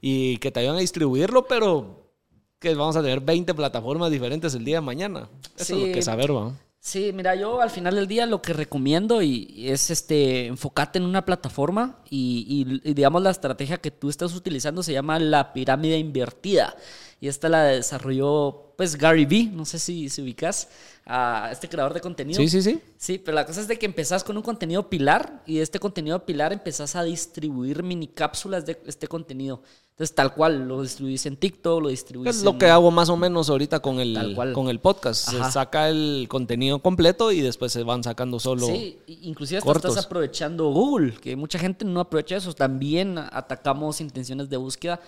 [0.00, 2.10] y que te ayudan a distribuirlo, pero
[2.58, 5.28] que vamos a tener 20 plataformas diferentes el día de mañana.
[5.56, 6.52] Eso es lo que saber, ¿va?
[6.86, 11.04] Sí, mira, yo al final del día lo que recomiendo y, es este enfocarte en
[11.04, 12.64] una plataforma y,
[12.94, 16.76] digamos la estrategia que tú estás utilizando se llama la pirámide invertida
[17.20, 20.68] y esta la desarrolló pues Gary Vee, no sé si, si ubicas
[21.04, 22.38] a este creador de contenido.
[22.38, 22.80] Sí, sí, sí.
[22.96, 25.80] Sí, pero la cosa es de que empezás con un contenido pilar y de este
[25.80, 29.60] contenido pilar empezás a distribuir mini cápsulas de este contenido.
[29.96, 33.16] Entonces, tal cual, lo distribuís en TikTok, lo distribuís Es lo que hago más o
[33.16, 35.30] menos ahorita con el, con el podcast.
[35.30, 40.04] Se saca el contenido completo y después se van sacando solo Sí, inclusive hasta estás
[40.04, 42.52] aprovechando Google, que mucha gente no aprovecha eso.
[42.52, 45.00] También atacamos intenciones de búsqueda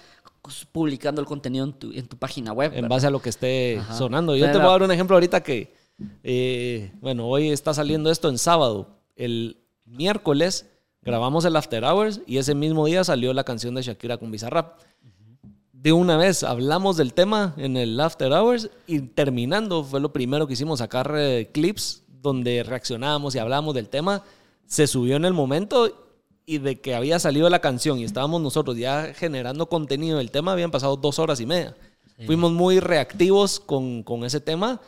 [0.73, 2.73] publicando el contenido en tu, en tu página web.
[2.75, 4.37] En base a lo que esté sonando.
[4.37, 5.75] Yo te voy a dar un ejemplo ahorita que,
[6.23, 8.89] eh, bueno, hoy está saliendo esto en sábado.
[9.17, 10.65] El miércoles
[11.09, 14.79] Grabamos el After Hours y ese mismo día salió la canción de Shakira con Bizarrap.
[15.73, 20.47] De una vez hablamos del tema en el After Hours y terminando fue lo primero
[20.47, 24.23] que hicimos, sacar eh, clips donde reaccionábamos y hablábamos del tema.
[24.67, 25.91] Se subió en el momento
[26.45, 30.53] y de que había salido la canción y estábamos nosotros ya generando contenido del tema,
[30.53, 31.75] habían pasado dos horas y media.
[32.27, 34.83] Fuimos muy reactivos con, con ese tema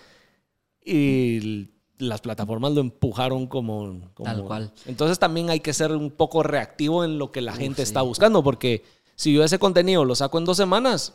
[0.84, 1.70] y
[2.00, 4.72] las plataformas lo empujaron como, Tal cual.
[4.86, 8.42] Entonces también hay que ser un poco reactivo en lo que la gente está buscando,
[8.42, 8.82] porque
[9.14, 11.14] si yo ese contenido lo saco en dos semanas,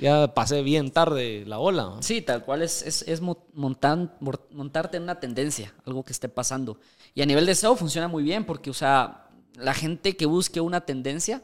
[0.00, 1.96] ya pasé bien tarde la ola.
[2.00, 6.80] Sí, tal cual es, es, es montarte en una tendencia, algo que esté pasando.
[7.14, 10.60] Y a nivel de SEO funciona muy bien, porque, o sea, la gente que busque
[10.60, 11.42] una tendencia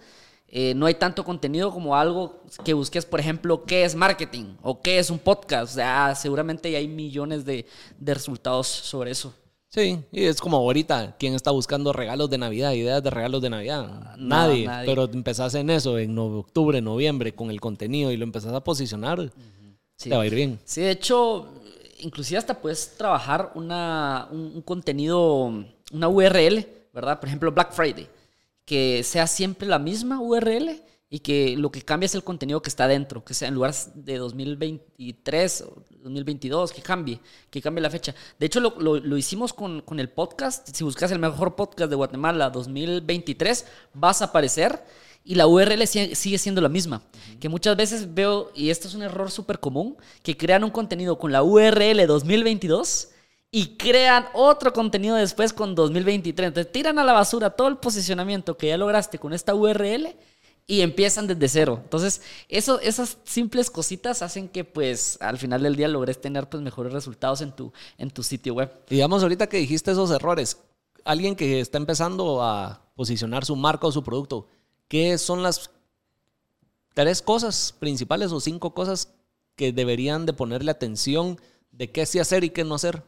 [0.56, 4.80] eh, no hay tanto contenido como algo que busques, por ejemplo, qué es marketing o
[4.80, 5.72] qué es un podcast.
[5.72, 7.66] O sea, seguramente hay millones de,
[7.98, 9.34] resultados sobre eso.
[9.68, 13.50] Sí, y es como ahorita, ¿quién está buscando regalos de Navidad, ideas de regalos de
[13.50, 14.14] Navidad?
[14.16, 18.62] nadie, pero empezás en eso en octubre, noviembre, con el contenido y lo empezás a
[18.62, 19.32] posicionar,
[19.96, 20.60] te va a ir bien.
[20.64, 21.48] Sí, de hecho,
[21.98, 25.52] inclusive hasta puedes trabajar una, un contenido,
[25.92, 27.18] una URL, ¿verdad?
[27.18, 28.08] Por ejemplo, Black Friday
[28.64, 32.68] que sea siempre la misma URL y que lo que cambie es el contenido que
[32.68, 37.90] está dentro, que sea en lugar de 2023 o 2022, que cambie, que cambie la
[37.90, 38.14] fecha.
[38.38, 40.68] De hecho, lo, lo, hicimos con, con, el podcast.
[40.74, 44.82] Si buscas el mejor podcast de Guatemala 2023, vas a aparecer
[45.24, 47.02] y la URL sigue siendo la misma.
[47.38, 51.18] Que muchas veces veo, y esto es un error súper común, que crean un contenido
[51.18, 53.10] con la URL 2022
[53.56, 56.48] y crean otro contenido después con 2023.
[56.48, 60.08] Entonces tiran a la basura todo el posicionamiento que ya lograste con esta URL
[60.66, 61.78] y empiezan desde cero.
[61.80, 66.64] Entonces, eso, esas simples cositas hacen que pues al final del día logres tener pues
[66.64, 68.72] mejores resultados en tu, en tu sitio web.
[68.90, 70.58] Digamos, ahorita que dijiste esos errores,
[71.04, 74.48] alguien que está empezando a posicionar su marca o su producto,
[74.88, 75.70] ¿qué son las
[76.92, 79.14] tres cosas principales o cinco cosas
[79.54, 81.40] que deberían de ponerle atención
[81.70, 83.04] de qué sí hacer y qué no hacer?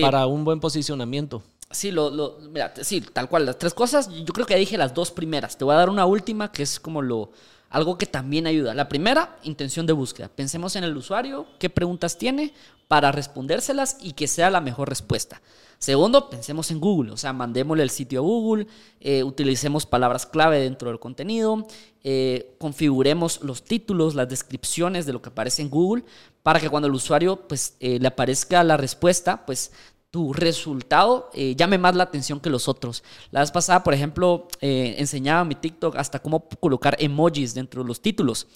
[0.00, 1.42] Para un buen posicionamiento.
[1.70, 3.44] Sí, lo, lo, mira, sí, tal cual.
[3.44, 5.58] Las tres cosas, yo creo que ya dije las dos primeras.
[5.58, 7.30] Te voy a dar una última que es como lo,
[7.70, 8.74] algo que también ayuda.
[8.74, 10.28] La primera, intención de búsqueda.
[10.28, 12.52] Pensemos en el usuario, qué preguntas tiene
[12.88, 15.42] para respondérselas y que sea la mejor respuesta.
[15.78, 18.66] Segundo, pensemos en Google, o sea, mandémosle el sitio a Google,
[19.00, 21.68] eh, utilicemos palabras clave dentro del contenido,
[22.02, 26.02] eh, configuremos los títulos, las descripciones de lo que aparece en Google,
[26.42, 29.70] para que cuando el usuario pues, eh, le aparezca la respuesta, pues
[30.10, 33.02] tu resultado llame más la atención que los otros.
[33.30, 37.88] La vez pasada, por ejemplo, enseñaba en mi TikTok hasta cómo colocar emojis dentro de
[37.88, 38.46] los títulos.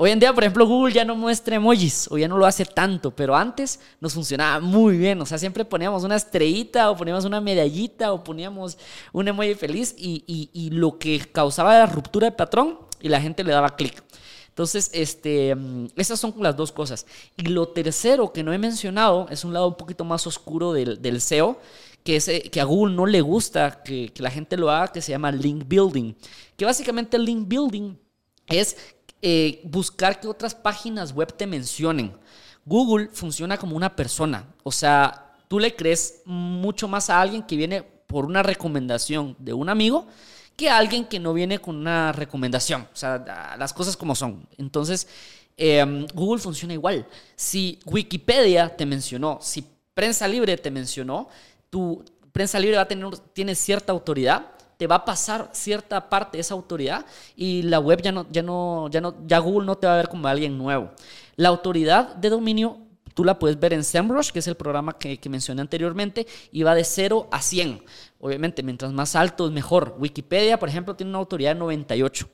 [0.00, 2.64] Hoy en día, por ejemplo, Google ya no muestra emojis o ya no lo hace
[2.64, 5.20] tanto, pero antes nos funcionaba muy bien.
[5.20, 8.78] O sea, siempre poníamos una estrellita o poníamos una medallita o poníamos
[9.12, 13.50] un emoji feliz y, lo que causaba era ruptura de patrón y la gente le
[13.50, 14.04] daba clic.
[14.58, 17.06] Entonces, este, mm, esas son las dos cosas.
[17.36, 21.20] Y lo tercero que no he mencionado es un lado un poquito más oscuro del,
[21.20, 21.60] SEO,
[22.02, 24.88] que, es, eh, que a Google no le gusta que, que la gente lo haga,
[24.88, 26.12] que se llama link building.
[26.56, 27.94] Que básicamente el link building
[28.48, 28.76] es
[29.22, 32.16] eh, buscar que otras páginas web te mencionen.
[32.64, 37.54] Google funciona como una persona, o sea, tú le crees mucho más a alguien que
[37.54, 40.08] viene por una recomendación de un amigo
[40.58, 44.44] que alguien que no viene con una recomendación, o sea, las cosas como son.
[44.58, 45.06] Entonces,
[45.56, 47.06] em, Google funciona igual.
[47.36, 51.28] Si Wikipedia te mencionó, si Prensa Libre te mencionó,
[51.70, 54.46] tu Prensa Libre va a tener, tiene cierta autoridad
[54.78, 57.04] te va a pasar cierta parte de esa autoridad
[57.34, 59.96] y la web ya no, ya no, ya no, ya Google no te va a
[59.96, 60.90] ver como alguien nuevo.
[61.34, 62.78] La autoridad de dominio
[63.18, 66.76] Tú la puedes ver en SEMrush, que es el programa que, mencioné anteriormente, y va
[66.76, 67.82] de 0 a 100.
[68.20, 69.96] Obviamente, mientras más alto es mejor.
[69.98, 72.28] Wikipedia, por ejemplo, tiene una autoridad de 98.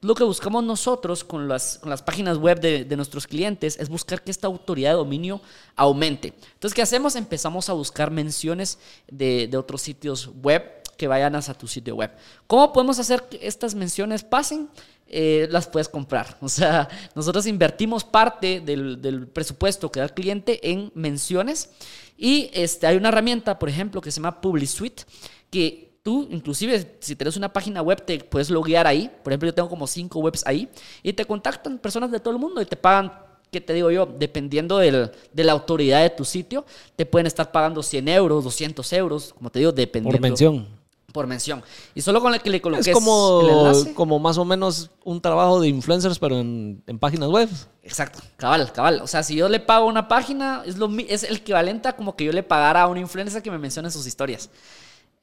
[0.00, 3.88] Lo que buscamos nosotros con las, con las páginas web de, de, nuestros clientes es
[3.88, 5.40] buscar que esta autoridad de dominio
[5.74, 6.34] aumente.
[6.52, 7.16] Entonces, ¿qué hacemos?
[7.16, 8.78] Empezamos a buscar menciones
[9.08, 12.10] de, de otros sitios web que vayan a tu sitio web.
[12.46, 14.68] ¿Cómo podemos hacer que estas menciones pasen?
[15.06, 16.36] Eh, las puedes comprar.
[16.42, 21.70] O sea, nosotros invertimos parte del, presupuesto que da el cliente en menciones
[22.18, 25.04] y este, hay una herramienta, por ejemplo, que se llama PubliSuite,
[25.50, 29.08] que tú, inclusive, si tienes una página web, te puedes loguear ahí.
[29.22, 30.68] Por ejemplo, yo tengo como cinco webs ahí
[31.02, 33.12] y te contactan personas de todo el mundo y te pagan
[33.50, 34.04] ¿qué te digo yo?
[34.04, 38.92] Dependiendo del, de la autoridad de tu sitio, te pueden estar pagando 100 euros, 200
[38.92, 40.18] euros, como te digo, dependiendo.
[40.18, 40.77] Por mención
[41.12, 41.62] por mención.
[41.94, 45.60] Y solo con el que le coloques es como, como más o menos un trabajo
[45.60, 47.48] de influencers, pero en, páginas web.
[47.82, 49.00] Exacto, cabal, cabal.
[49.00, 52.14] O sea, si yo le pago una página, es, lo, es el equivalente a como
[52.14, 54.50] que yo le pagara a un influencer que me mencione sus historias.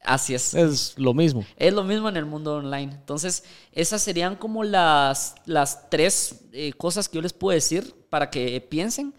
[0.03, 0.53] Así es.
[0.53, 1.45] Es lo mismo.
[1.57, 2.93] Es lo mismo en el mundo online.
[2.93, 8.29] Entonces, esas serían como las, las tres eh, cosas que yo les puedo decir para
[8.29, 9.13] que piensen.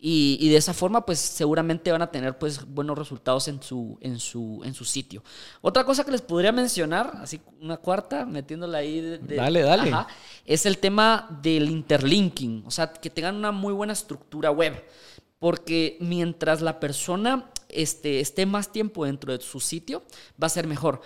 [0.00, 4.20] Y, de esa forma, pues seguramente van a tener pues, buenos resultados en su, en,
[4.20, 5.24] su, en su sitio.
[5.60, 9.00] Otra cosa que les podría mencionar, así una cuarta, metiéndola ahí.
[9.00, 9.92] De, dale, dale.
[10.46, 14.84] es el tema del interlinking, o sea, que tengan una muy buena estructura web.
[15.40, 20.02] Porque mientras la persona este, esté más tiempo dentro de su sitio,
[20.40, 21.00] va a ser mejor.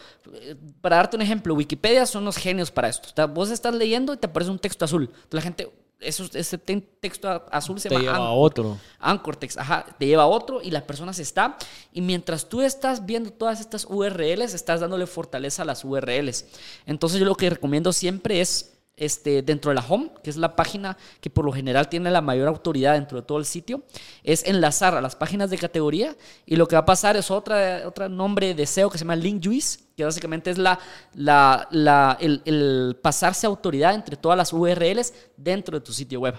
[0.81, 3.29] Para darte un ejemplo, Wikipedia son los genios para esto.
[3.29, 5.11] Vos estás leyendo y te aparece un texto azul.
[5.31, 5.71] La gente,
[6.03, 8.79] eso, ese texto azul se te lleva a otro.
[8.99, 11.57] Anchor text, ajá, te lleva a otro y la persona se está.
[11.93, 16.47] Y mientras tú estás viendo todas estas URLs, estás dándole fortaleza a las URLs.
[16.87, 20.55] Entonces yo lo que recomiendo siempre es este, dentro de la home, que es la
[20.55, 23.83] página que por lo general tiene la mayor autoridad dentro de todo el sitio,
[24.23, 26.17] es enlazar a las páginas de categoría
[26.47, 29.17] y lo que va a pasar es otra, otro nombre de SEO que se llama
[29.17, 30.79] link juice, que básicamente es la,
[31.15, 36.35] la, el, pasarse autoridad entre todas las URLs dentro de tu sitio web.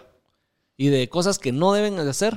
[0.77, 2.35] Y de cosas que no deben hacer.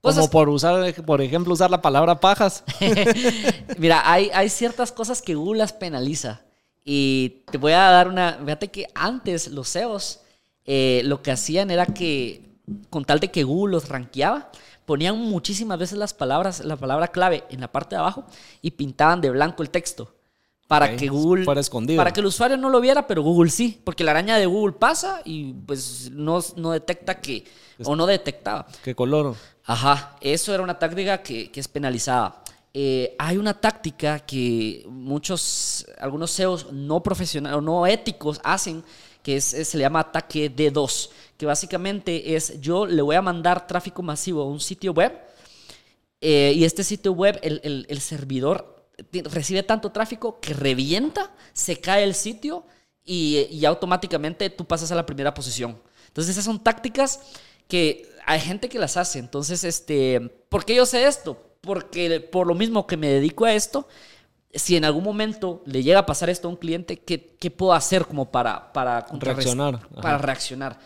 [0.00, 2.64] Como por usar, por ejemplo, usar la palabra pajas.
[3.78, 6.42] Mira, hay, hay ciertas cosas que Google las penaliza.
[6.84, 8.38] Y te voy a dar una.
[8.42, 10.20] Fíjate que antes los SEOs
[10.64, 12.56] eh, lo que hacían era que,
[12.90, 14.50] con tal de que Google los rankeaba,
[14.86, 18.24] ponían muchísimas veces las palabras, la palabra clave en la parte de abajo
[18.62, 20.14] y pintaban de blanco el texto.
[20.68, 21.44] Para que Google.
[21.44, 21.98] Para escondido.
[21.98, 23.80] Para que el usuario no lo viera, pero Google sí.
[23.82, 27.44] Porque la araña de Google pasa y pues no, no detecta que.
[27.84, 28.68] o no detectaba.
[28.84, 29.34] ¿Qué color?
[29.64, 30.16] Ajá.
[30.20, 32.44] Eso era una táctica que, que es penalizada.
[32.72, 38.84] Eh, hay una táctica que muchos, algunos SEOs no profesionales o no éticos hacen,
[39.22, 43.66] que es, se le llama ataque D2, que básicamente es yo le voy a mandar
[43.66, 45.12] tráfico masivo a un sitio web
[46.20, 48.86] eh, y este sitio web, el, el, servidor
[49.24, 52.66] recibe tanto tráfico que revienta, se cae el sitio
[53.04, 55.80] y, y automáticamente tú pasas a la primera posición.
[56.08, 57.20] Entonces esas son tácticas
[57.68, 59.18] que hay gente que las hace.
[59.18, 61.49] Entonces, este, ¿por qué yo sé esto?
[61.60, 63.86] Porque por lo mismo que me dedico a esto,
[64.52, 67.72] si en algún momento le llega a pasar esto a un cliente, ¿qué, qué puedo
[67.72, 69.86] hacer como para, para reaccionar?
[69.88, 70.78] Para reaccionar.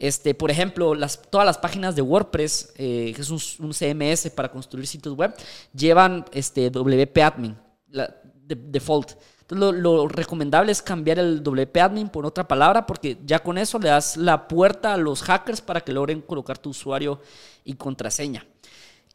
[0.00, 4.50] Este, por ejemplo, las, todas las páginas de WordPress, eh, que es un, CMS para
[4.50, 5.34] construir sitios web,
[5.74, 7.54] llevan este, WP Admin,
[7.90, 8.16] la,
[8.46, 9.10] default.
[9.42, 13.58] Entonces, lo, lo, recomendable es cambiar el WP Admin por otra palabra, porque ya con
[13.58, 17.20] eso le das la puerta a los hackers para que logren colocar tu usuario
[17.62, 18.46] y contraseña.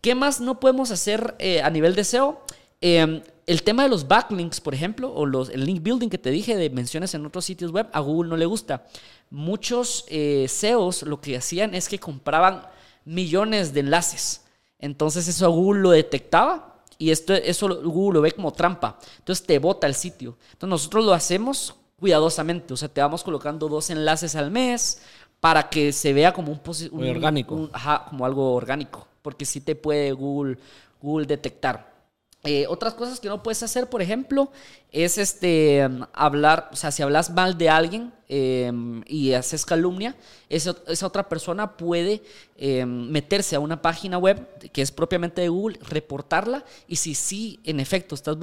[0.01, 2.41] ¿Qué más no podemos hacer eh, a nivel de SEO?
[2.81, 6.31] Em, el tema de los backlinks, por ejemplo, o los, el link building que te
[6.31, 8.85] dije de menciones en otros sitios web, a Google no le gusta.
[9.29, 12.67] Muchos eh, SEOs lo que hacían es que compraban
[13.05, 14.45] millones de enlaces.
[14.79, 18.99] Entonces eso a Google lo detectaba y esto, eso Google lo ve como trampa.
[19.19, 20.37] Entonces te bota el sitio.
[20.53, 22.73] Entonces nosotros lo hacemos cuidadosamente.
[22.73, 25.01] O sea, te vamos colocando dos enlaces al mes
[25.39, 26.61] para que se vea como un...
[26.91, 27.69] un orgánico.
[27.73, 30.59] ajá, como algo orgánico porque sí te puede Google,
[31.01, 31.95] Google detectar.
[32.43, 34.51] Eh, otras cosas que no puedes hacer, por ejemplo,
[34.91, 40.15] es este, hablar, o sea, si hablas mal de alguien em, y haces calumnia,
[40.47, 42.21] esa, esa otra persona puede
[42.55, 47.59] em, meterse a una página web que es propiamente de Google, reportarla y si sí,
[47.63, 48.37] en efecto, estás,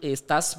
[0.00, 0.58] estás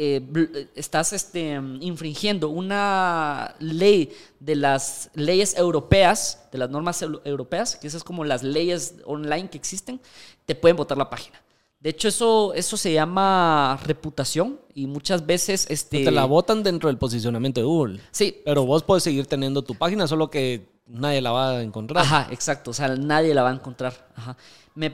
[0.00, 7.02] eh, eh, eh, estás este, infringiendo una ley de las leyes europeas, de las normas
[7.02, 10.00] europeas, que esas es como las leyes online que existen,
[10.46, 11.42] te pueden botar la página.
[11.80, 15.66] De hecho, eso, eso se llama reputación y muchas veces...
[15.68, 16.04] Este...
[16.04, 18.00] Te la botan dentro del posicionamiento de Google.
[18.12, 18.40] Sí.
[18.44, 22.04] Pero vos puedes seguir teniendo tu página, solo que nadie la va a encontrar.
[22.04, 22.70] Ajá, exacto.
[22.70, 24.08] O sea, nadie la va a encontrar.
[24.14, 24.36] Ajá.
[24.76, 24.90] Me,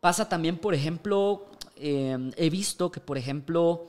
[0.00, 1.46] pasa también, por ejemplo,
[1.76, 3.86] em, he visto que, por ejemplo,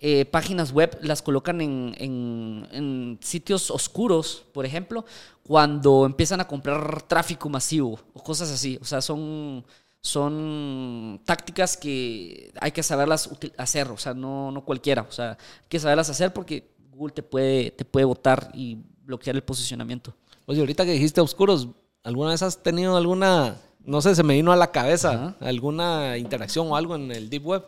[0.00, 5.04] eh, páginas web las colocan en, en, sitios oscuros, por ejemplo,
[5.42, 8.78] cuando empiezan a comprar tráfico masivo o cosas así.
[8.80, 9.64] O sea, son
[10.00, 15.68] son tácticas que hay que saberlas hacer, o sea, no, no cualquiera, o sea, hay
[15.68, 20.14] que saberlas hacer porque Google te puede, te puede votar y bloquear el posicionamiento.
[20.46, 21.68] Oye, ahorita que dijiste oscuros,
[22.04, 26.68] ¿alguna vez has tenido alguna, no sé, se me vino a la cabeza, alguna interacción
[26.70, 27.64] o algo en el Deep Web?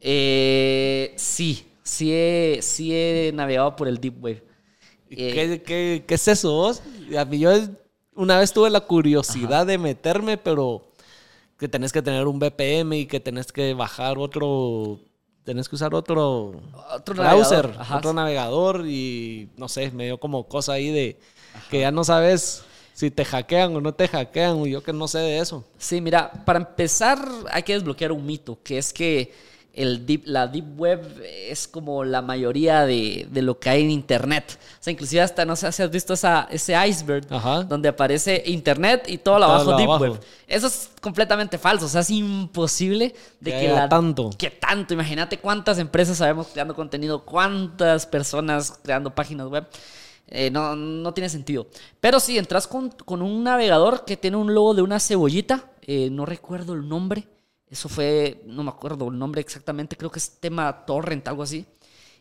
[0.00, 4.44] Eh, sí, sí he, sí he navegado por el Deep Web.
[5.08, 6.82] ¿Qué, qué, qué, es eso vos?
[7.16, 7.50] A mí yo
[8.14, 10.82] una vez tuve la curiosidad de meterme, pero
[11.58, 14.98] que tenés que tener un VPN y que tenés que bajar otro,
[15.44, 16.60] tenés que usar otro,
[16.92, 17.96] otro browser, navegador.
[17.96, 21.18] otro navegador y no sé, me dio como cosa ahí de
[21.70, 25.18] que ya no sabes si te hackean o no te hackean, yo que no sé
[25.18, 25.64] de eso.
[25.78, 27.18] Sí, mira, para empezar
[27.50, 29.32] hay que desbloquear un mito, que es que
[29.76, 33.90] el deep, la Deep Web es como la mayoría de, de, lo que hay en
[33.90, 34.58] Internet.
[34.80, 37.26] O sea, inclusive hasta, no sé si has visto esa, ese iceberg
[37.68, 40.20] donde aparece Internet y todo lo abajo Deep Web.
[40.48, 41.86] Eso es completamente falso.
[41.86, 43.86] O sea, es imposible de que, la...
[43.88, 44.30] Tanto.
[44.38, 44.94] Que tanto.
[44.94, 49.68] Imagínate cuántas empresas sabemos creando contenido, cuántas personas creando páginas web.
[50.28, 51.66] Eh, no, no, tiene sentido.
[52.00, 56.08] Pero si entras con, con, un navegador que tiene un logo de una cebollita, eh,
[56.10, 57.28] no recuerdo el nombre,
[57.70, 61.66] eso fue, no me acuerdo el nombre exactamente, creo que es tema torrent, algo así.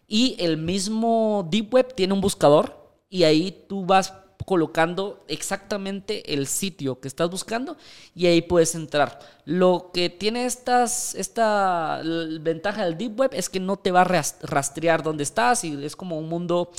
[0.07, 4.13] Y el mismo Deep Web tiene un buscador y ahí tú vas
[4.45, 7.77] colocando exactamente el sitio que estás buscando
[8.13, 9.19] y ahí puedes entrar.
[9.45, 12.01] Lo que tiene estas, esta
[12.41, 15.95] ventaja del Deep Web es que no te va a rastrear dónde estás y es
[15.95, 16.71] como un mundo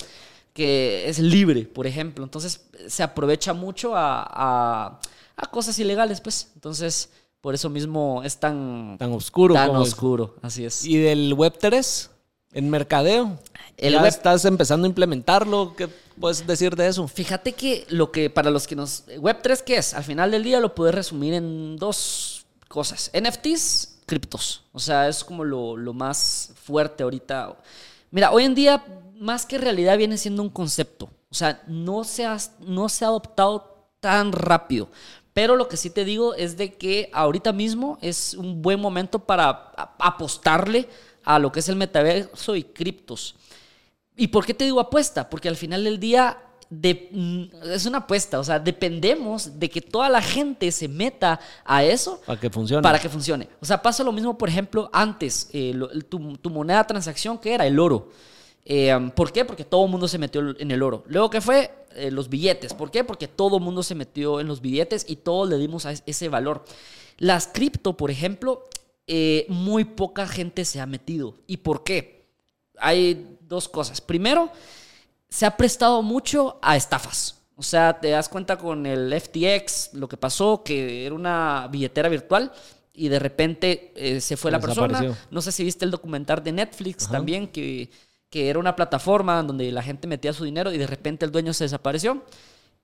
[0.53, 2.23] que es libre, por ejemplo.
[2.23, 4.99] Entonces se aprovecha mucho a, a,
[5.35, 6.51] a cosas ilegales, pues.
[6.55, 7.11] Entonces
[7.47, 9.53] por eso mismo es tan, tan oscuro.
[9.53, 10.83] Tan oscuro, así es.
[10.83, 12.09] ¿Y del Web 3?
[12.51, 13.39] ¿En mercadeo?
[13.77, 15.73] El ¿Ya estás empezando a implementarlo?
[15.77, 15.87] ¿Qué
[16.19, 17.07] puedes decir de eso?
[17.07, 19.05] Fíjate que lo que para los que nos...
[19.19, 19.93] Web 3, ¿qué es?
[19.93, 23.09] Al final del día lo puedes resumir en dos cosas.
[23.17, 24.65] NFTs, criptos.
[24.73, 27.55] O sea, es como lo, lo más fuerte ahorita.
[28.11, 28.83] Mira, hoy en día,
[29.21, 31.05] más que realidad, viene siendo un concepto.
[31.31, 34.89] O sea, no se ha, no se ha adoptado tan rápido.
[35.37, 39.19] Pero lo que sí te digo es de que ahorita mismo es un buen momento
[39.19, 40.89] para apostarle
[41.23, 43.35] a lo que es el metaverso y criptos.
[44.15, 45.29] ¿Y por qué te digo apuesta?
[45.29, 46.39] Porque al final del día
[46.71, 51.83] mm, es una apuesta, o sea, dependemos de que toda la gente se meta a
[51.83, 52.81] eso para que funcione.
[52.81, 53.47] Para que funcione.
[53.61, 55.79] O sea, pasa lo mismo, por ejemplo, antes, eh,
[56.09, 58.09] tu, tu, moneda de transacción, que era el oro.
[58.69, 59.45] Eh, ¿Por qué?
[59.45, 61.05] Porque todo el mundo se metió en el oro.
[61.07, 61.71] Luego, ¿qué fue?
[61.95, 62.73] Eh, los billetes.
[62.73, 63.05] ¿Por qué?
[63.05, 66.27] Porque todo el mundo se metió en los billetes y todos le dimos a ese
[66.27, 66.65] valor.
[67.17, 68.67] Las cripto, por ejemplo,
[69.07, 71.35] eh, muy poca gente se ha metido.
[71.47, 72.27] ¿Y por qué?
[72.77, 74.01] Hay dos cosas.
[74.01, 74.51] Primero,
[75.29, 77.37] se ha prestado mucho a estafas.
[77.55, 82.09] O sea, te das cuenta con el FTX, lo que pasó, que era una billetera
[82.09, 82.51] virtual
[82.93, 85.17] y de repente se fue la persona.
[85.31, 87.89] No sé si viste el documental de Netflix también, que
[88.29, 91.53] que era una plataforma donde la gente metía su dinero y de repente el dueño
[91.53, 92.23] se desapareció.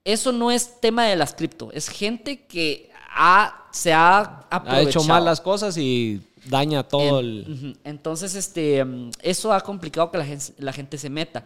[0.04, 4.88] Eso no es tema de las cripto, es gente que ha, se ha aprovechado.
[4.88, 7.78] Ha hecho mal las cosas y daña todo el...
[7.84, 8.86] Entonces, este,
[9.22, 11.44] eso ha complicado que la gente, la gente se meta.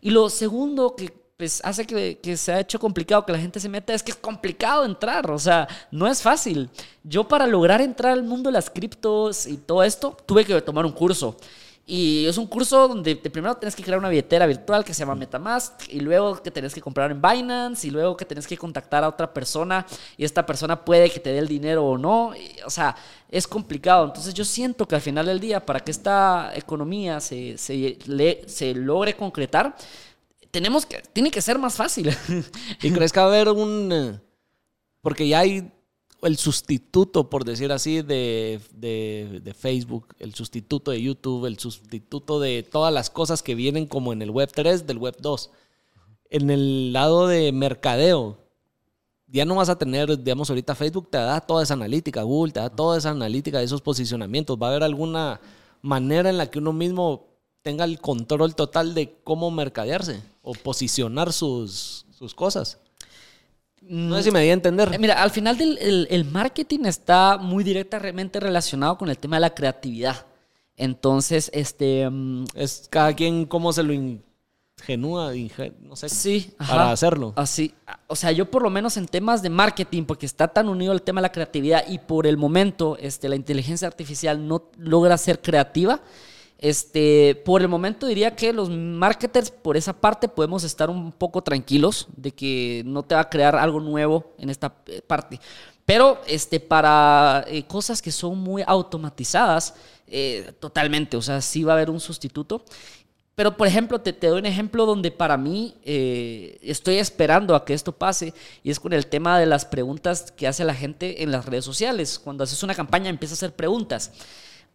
[0.00, 3.60] Y lo segundo que pues, hace que, que, se ha hecho complicado que la gente
[3.60, 6.68] se meta es que es complicado entrar, o sea, no es fácil.
[7.02, 10.84] Yo para lograr entrar al mundo de las criptos y todo esto, tuve que tomar
[10.84, 11.36] un curso.
[11.92, 15.16] Y es un curso donde primero tienes que crear una billetera virtual que se llama
[15.16, 19.02] Metamask y luego que tenés que comprar en Binance y luego que tenés que contactar
[19.02, 19.84] a otra persona
[20.16, 22.32] y esta persona puede que te dé el dinero o no.
[22.64, 22.94] o sea,
[23.28, 24.04] es complicado.
[24.04, 27.98] Entonces yo siento que al final del día, para que esta economía se, se,
[28.46, 29.74] se logre concretar,
[30.52, 32.16] tenemos que, tiene que ser más fácil.
[32.82, 33.90] ¿Y crees que va a haber un...
[33.92, 34.20] Eh,
[35.00, 35.72] porque ya hay
[36.22, 38.60] el sustituto, por decir así, de,
[39.58, 44.22] Facebook, el sustituto de YouTube, el sustituto de todas las cosas que vienen como en
[44.22, 45.50] el Web 3 del Web 2.
[46.30, 48.38] En el lado de mercadeo,
[49.26, 52.60] ya no vas a tener, digamos, ahorita Facebook te da toda esa analítica, Google te
[52.60, 54.58] da toda esa analítica de esos posicionamientos.
[54.60, 55.40] Va a haber alguna
[55.82, 57.28] manera en la que uno mismo
[57.62, 62.78] tenga el control total de cómo mercadearse o posicionar sus, sus cosas.
[63.92, 64.94] No sé si me di a entender.
[64.94, 69.36] Eh, Mira, al final del el, el marketing está muy directamente relacionado con el tema
[69.36, 70.26] de la creatividad.
[70.76, 72.08] Entonces, este...
[72.08, 76.92] mm, Es cada quien cómo se lo ingenúa, inge- no sé, Sí, para ajá.
[76.92, 77.32] hacerlo.
[77.36, 77.74] Así,
[78.06, 81.02] o sea, yo por lo menos en temas de marketing, porque está tan unido el
[81.02, 85.42] tema de la creatividad y por el momento este, la inteligencia artificial no logra ser
[85.42, 86.00] creativa,
[86.62, 91.40] este, por el momento diría que los marketers por esa parte podemos estar un poco
[91.42, 95.40] tranquilos de que no te va a crear algo nuevo en esta eh, parte.
[95.86, 99.74] Pero este, para eh, cosas que son muy automatizadas,
[100.06, 102.62] eh, totalmente, o sea, sí va a haber un sustituto.
[103.34, 107.72] Pero, por ejemplo, te, te doy un ejemplo donde para mí estoy esperando a que
[107.72, 111.30] esto pase y es con el tema de las preguntas que hace la gente en
[111.30, 112.18] las redes sociales.
[112.18, 114.12] Cuando haces una campaña empieza a hacer preguntas.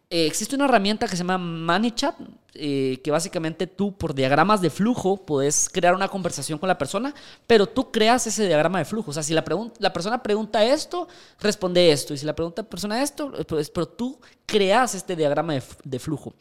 [0.08, 2.14] Eh, existe una herramienta que se llama ManyChat,
[2.54, 7.12] eh, que básicamente tú por diagramas de flujo puedes crear una conversación con la persona,
[7.48, 9.10] pero tú creas ese diagrama de flujo.
[9.10, 11.08] O sea, si la, persona pregunta esto,
[11.40, 12.14] responde esto.
[12.14, 16.34] Y si la pregunta persona esto, pues, pero tú creas este diagrama de, de flujo.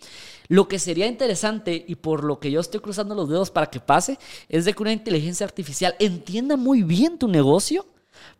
[0.47, 3.79] Lo que sería interesante y por lo que yo estoy cruzando los dedos para que
[3.79, 7.87] pase, es de que una inteligencia artificial entienda muy bien tu negocio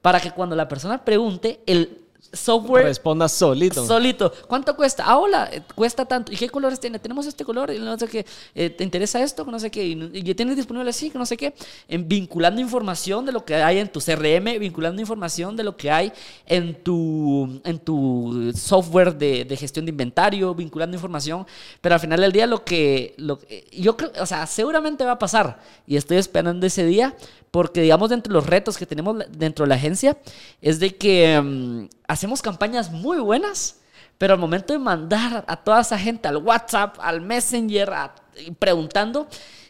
[0.04, 3.86] para que cuando la persona pregunte, el software Responda solito.
[3.86, 4.32] Solito.
[4.48, 5.04] ¿Cuánto cuesta?
[5.06, 6.32] Ah, hola, eh, cuesta tanto.
[6.32, 7.00] ¿Y qué colores tiene?
[7.00, 8.26] Tenemos este color y no sé qué.
[8.54, 9.46] Eh, ¿Te interesa esto?
[9.46, 9.84] No sé qué.
[9.86, 11.54] Y, tienes disponible así, que no sé qué.
[11.88, 15.92] En, vinculando información de lo que hay en tu CRM, vinculando información de lo que
[15.92, 16.12] hay
[16.46, 21.46] en tu, en tu software de, de gestión de inventario, vinculando información.
[21.82, 23.14] Pero al final del día, lo que.
[23.18, 25.60] Lo, que- yo creo, o sea, seguramente va a pasar.
[25.88, 27.16] Y estoy esperando ese día.
[27.56, 30.18] Porque, digamos, dentro de los retos que tenemos dentro de la agencia,
[30.62, 33.78] es de que mm, hacemos campañas muy buenas,
[34.18, 38.16] pero al momento de mandar a toda esa gente al WhatsApp, al Messenger, a-
[38.60, 39.28] preguntando,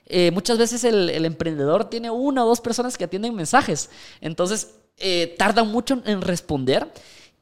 [0.07, 3.91] eh, muchas veces el, el emprendedor tiene una o dos personas que atienden mensajes.
[4.19, 6.91] Entonces, eh, tardan mucho en responder.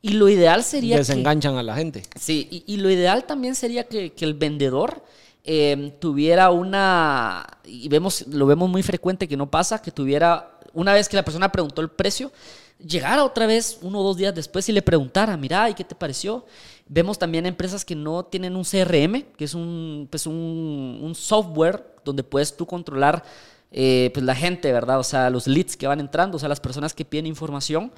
[0.01, 1.03] Y lo ideal sería que...
[1.03, 2.03] Desenganchan a la gente.
[2.19, 5.05] Sí, y, y lo ideal también sería que, que el vendedor
[5.43, 10.93] eh, tuviera una, y vemos, lo vemos muy frecuente que no pasa, que tuviera, una
[10.93, 12.31] vez que la persona preguntó el precio,
[12.79, 15.95] llegara otra vez uno o dos días después y le preguntara, mira, ¿y qué te
[15.95, 16.45] pareció?
[16.87, 22.23] Vemos también empresas que no tienen un CRM, que es un, pues un, software donde
[22.23, 23.23] puedes tú controlar
[23.71, 24.99] eh, pues la gente, ¿verdad?
[24.99, 27.91] O sea, los leads que van entrando, o sea, las personas que piden información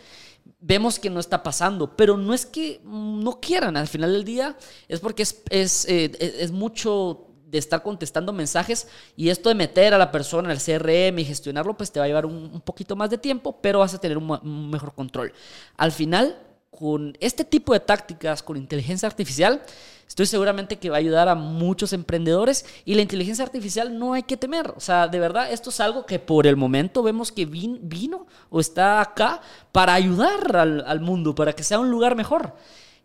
[0.59, 4.55] vemos que no está pasando, pero no es que no quieran, al final del día
[4.87, 9.93] es porque es, es, eh, es mucho de estar contestando mensajes y esto de meter
[9.93, 12.95] a la persona al CRM y gestionarlo, pues te va a llevar un, un poquito
[12.95, 15.31] más de tiempo, pero vas a tener un, mejor control.
[15.77, 16.37] Al final,
[16.71, 19.61] con este tipo de tácticas, con inteligencia artificial,
[20.07, 24.23] estoy seguramente que va a ayudar a muchos emprendedores y la inteligencia artificial no hay
[24.23, 24.73] que temer.
[24.75, 28.27] O sea, de verdad, esto es algo que por el momento vemos que vin- vino
[28.49, 29.39] o está acá
[29.71, 32.53] para ayudar al, al mundo, para que sea un lugar mejor.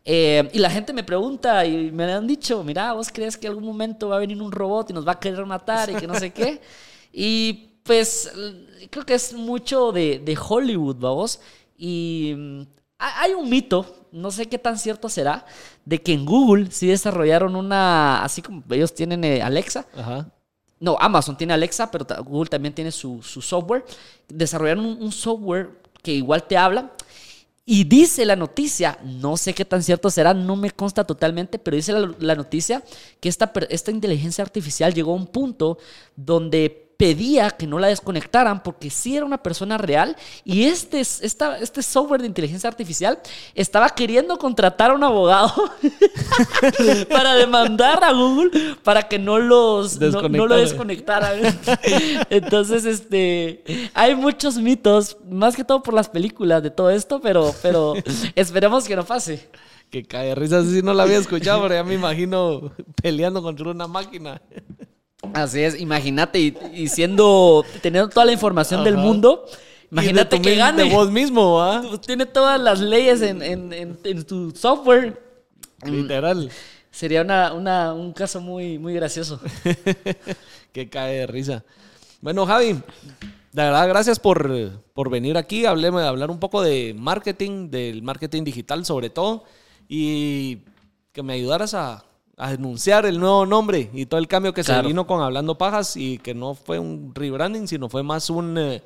[0.05, 3.64] Eh, y la gente me pregunta y me han dicho, mira, ¿vos crees que algún
[3.64, 6.14] momento va a venir un robot y nos va a querer matar y que no
[6.18, 6.61] sé qué?
[7.12, 8.30] Y pues
[8.90, 11.40] creo que es mucho de, de Hollywood, vamos.
[11.76, 12.61] Y mm,
[13.01, 15.44] ha- hay un mito, no sé qué tan cierto será,
[15.84, 20.28] de que en Google sí desarrollaron una, así como ellos tienen eh, Alexa, Ajá.
[20.78, 23.84] no, Amazon tiene Alexa, pero Google también tiene su, su software.
[24.28, 25.70] Desarrollaron un, un software
[26.01, 26.92] que igual te habla.
[27.72, 31.76] Y dice la noticia, no sé qué tan cierto será, no me consta totalmente, pero
[31.76, 32.82] dice la, noticia
[33.20, 35.78] que esta, esta inteligencia artificial llegó a un punto
[36.16, 41.22] donde pedía que no la desconectaran porque sí era una persona real y este, es-
[41.22, 43.18] esta, este software de inteligencia artificial
[43.55, 45.51] estaba queriendo contratar a un abogado
[47.11, 48.51] para demandar a Google
[48.84, 51.59] para que no los no, no lo desconectaran.
[52.28, 57.55] Entonces, este, hay muchos mitos, más que todo por las películas de todo esto, pero,
[57.62, 57.94] pero
[58.34, 59.48] esperemos que no pase.
[59.90, 62.70] Que cae de risa, así no la había escuchado, pero ya me imagino
[63.03, 64.40] peleando contra una máquina.
[65.35, 70.57] Así es, imagínate y, y siendo teniendo toda la información del mundo, de imagínate que
[70.57, 70.85] gane.
[70.85, 71.83] De vos mismo, ¿ah?
[72.07, 75.20] Tiene todas las leyes en, en- en- en tu software.
[75.85, 76.51] Literal.
[76.91, 79.40] Sería una, una- un caso muy, muy gracioso.
[80.73, 81.65] que cae de risa.
[82.20, 82.82] Bueno, Javi, de
[83.62, 84.51] verdad, gracias por,
[84.93, 85.66] por venir aquí.
[85.66, 89.44] Hablemos, hablar un poco de marketing, del marketing digital sobre todo,
[89.89, 90.59] y
[91.12, 92.05] que me ayudaras a,
[92.40, 94.82] a denunciar el nuevo nombre y todo el cambio que Claro.
[94.82, 98.56] se vino con Hablando Pajas y que no fue un rebranding, sino fue más un
[98.58, 98.82] eh,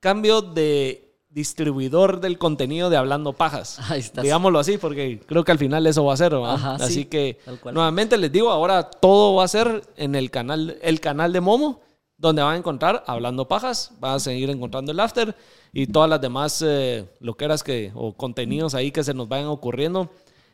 [0.00, 3.78] cambio de distribuidor del contenido de Hablando Pajas.
[3.90, 4.22] Ahí está.
[4.22, 6.34] Digámoslo así, porque creo que al final eso va a ser.
[6.34, 7.38] Ajá, Así sí, que
[7.72, 11.80] nuevamente les digo, ahora todo va a ser en el canal, el canal de Momo
[12.16, 15.36] donde van a encontrar Hablando Pajas, van a seguir encontrando el After
[15.72, 20.10] y todas las demás eh, loqueras que, o contenidos ahí que se nos vayan ocurriendo.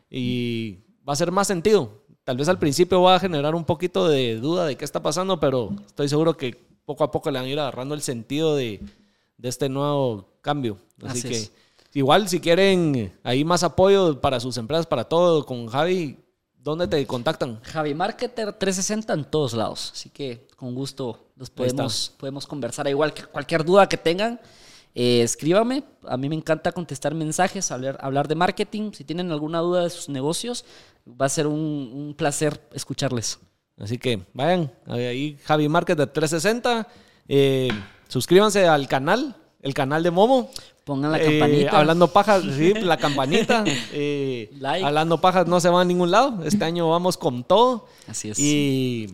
[0.07, 2.03] Y va a ser más sentido.
[2.23, 5.39] Tal vez al principio va a generar un poquito de duda de qué está pasando,
[5.39, 8.81] pero estoy seguro que poco a poco le van a ir agarrando el sentido de,
[9.37, 10.77] de este nuevo cambio.
[11.05, 11.49] Así, que
[11.93, 16.17] igual si quieren ahí más apoyo para sus empresas, para todo, con Javi,
[16.57, 17.59] ¿dónde te contactan?
[17.61, 19.91] Javi Marketer 360 en todos lados.
[19.93, 22.87] Así que con gusto los podemos, podemos conversar.
[22.87, 24.39] Igual que cualquier duda que tengan,
[24.95, 25.83] eh, escríbame.
[26.07, 28.91] A mí me encanta contestar mensajes, hablar, hablar de marketing.
[28.93, 30.63] Si tienen alguna duda de sus negocios,
[31.05, 33.39] va a ser un, placer escucharles.
[33.77, 36.87] Así que vayan, ahí Javi Marketer 360.
[37.27, 37.69] Eh,
[38.07, 40.49] suscríbanse al canal, el canal de Momo.
[40.85, 41.71] Pongan la campanita.
[41.71, 43.65] Eh, hablando pajas, sí, la campanita.
[43.91, 46.41] Eh, hablando pajas no se va a ningún lado.
[46.45, 47.87] Este año vamos con todo.
[48.07, 48.39] Así es.
[48.39, 49.07] Y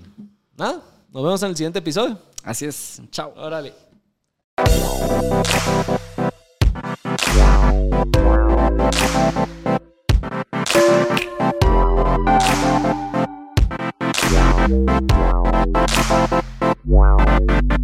[0.58, 0.82] nada,
[1.12, 2.20] nos vemos en el siguiente episodio.
[2.44, 3.02] Así es.
[3.10, 3.34] Chao.
[3.36, 3.91] Órale.
[16.92, 17.81] Wow.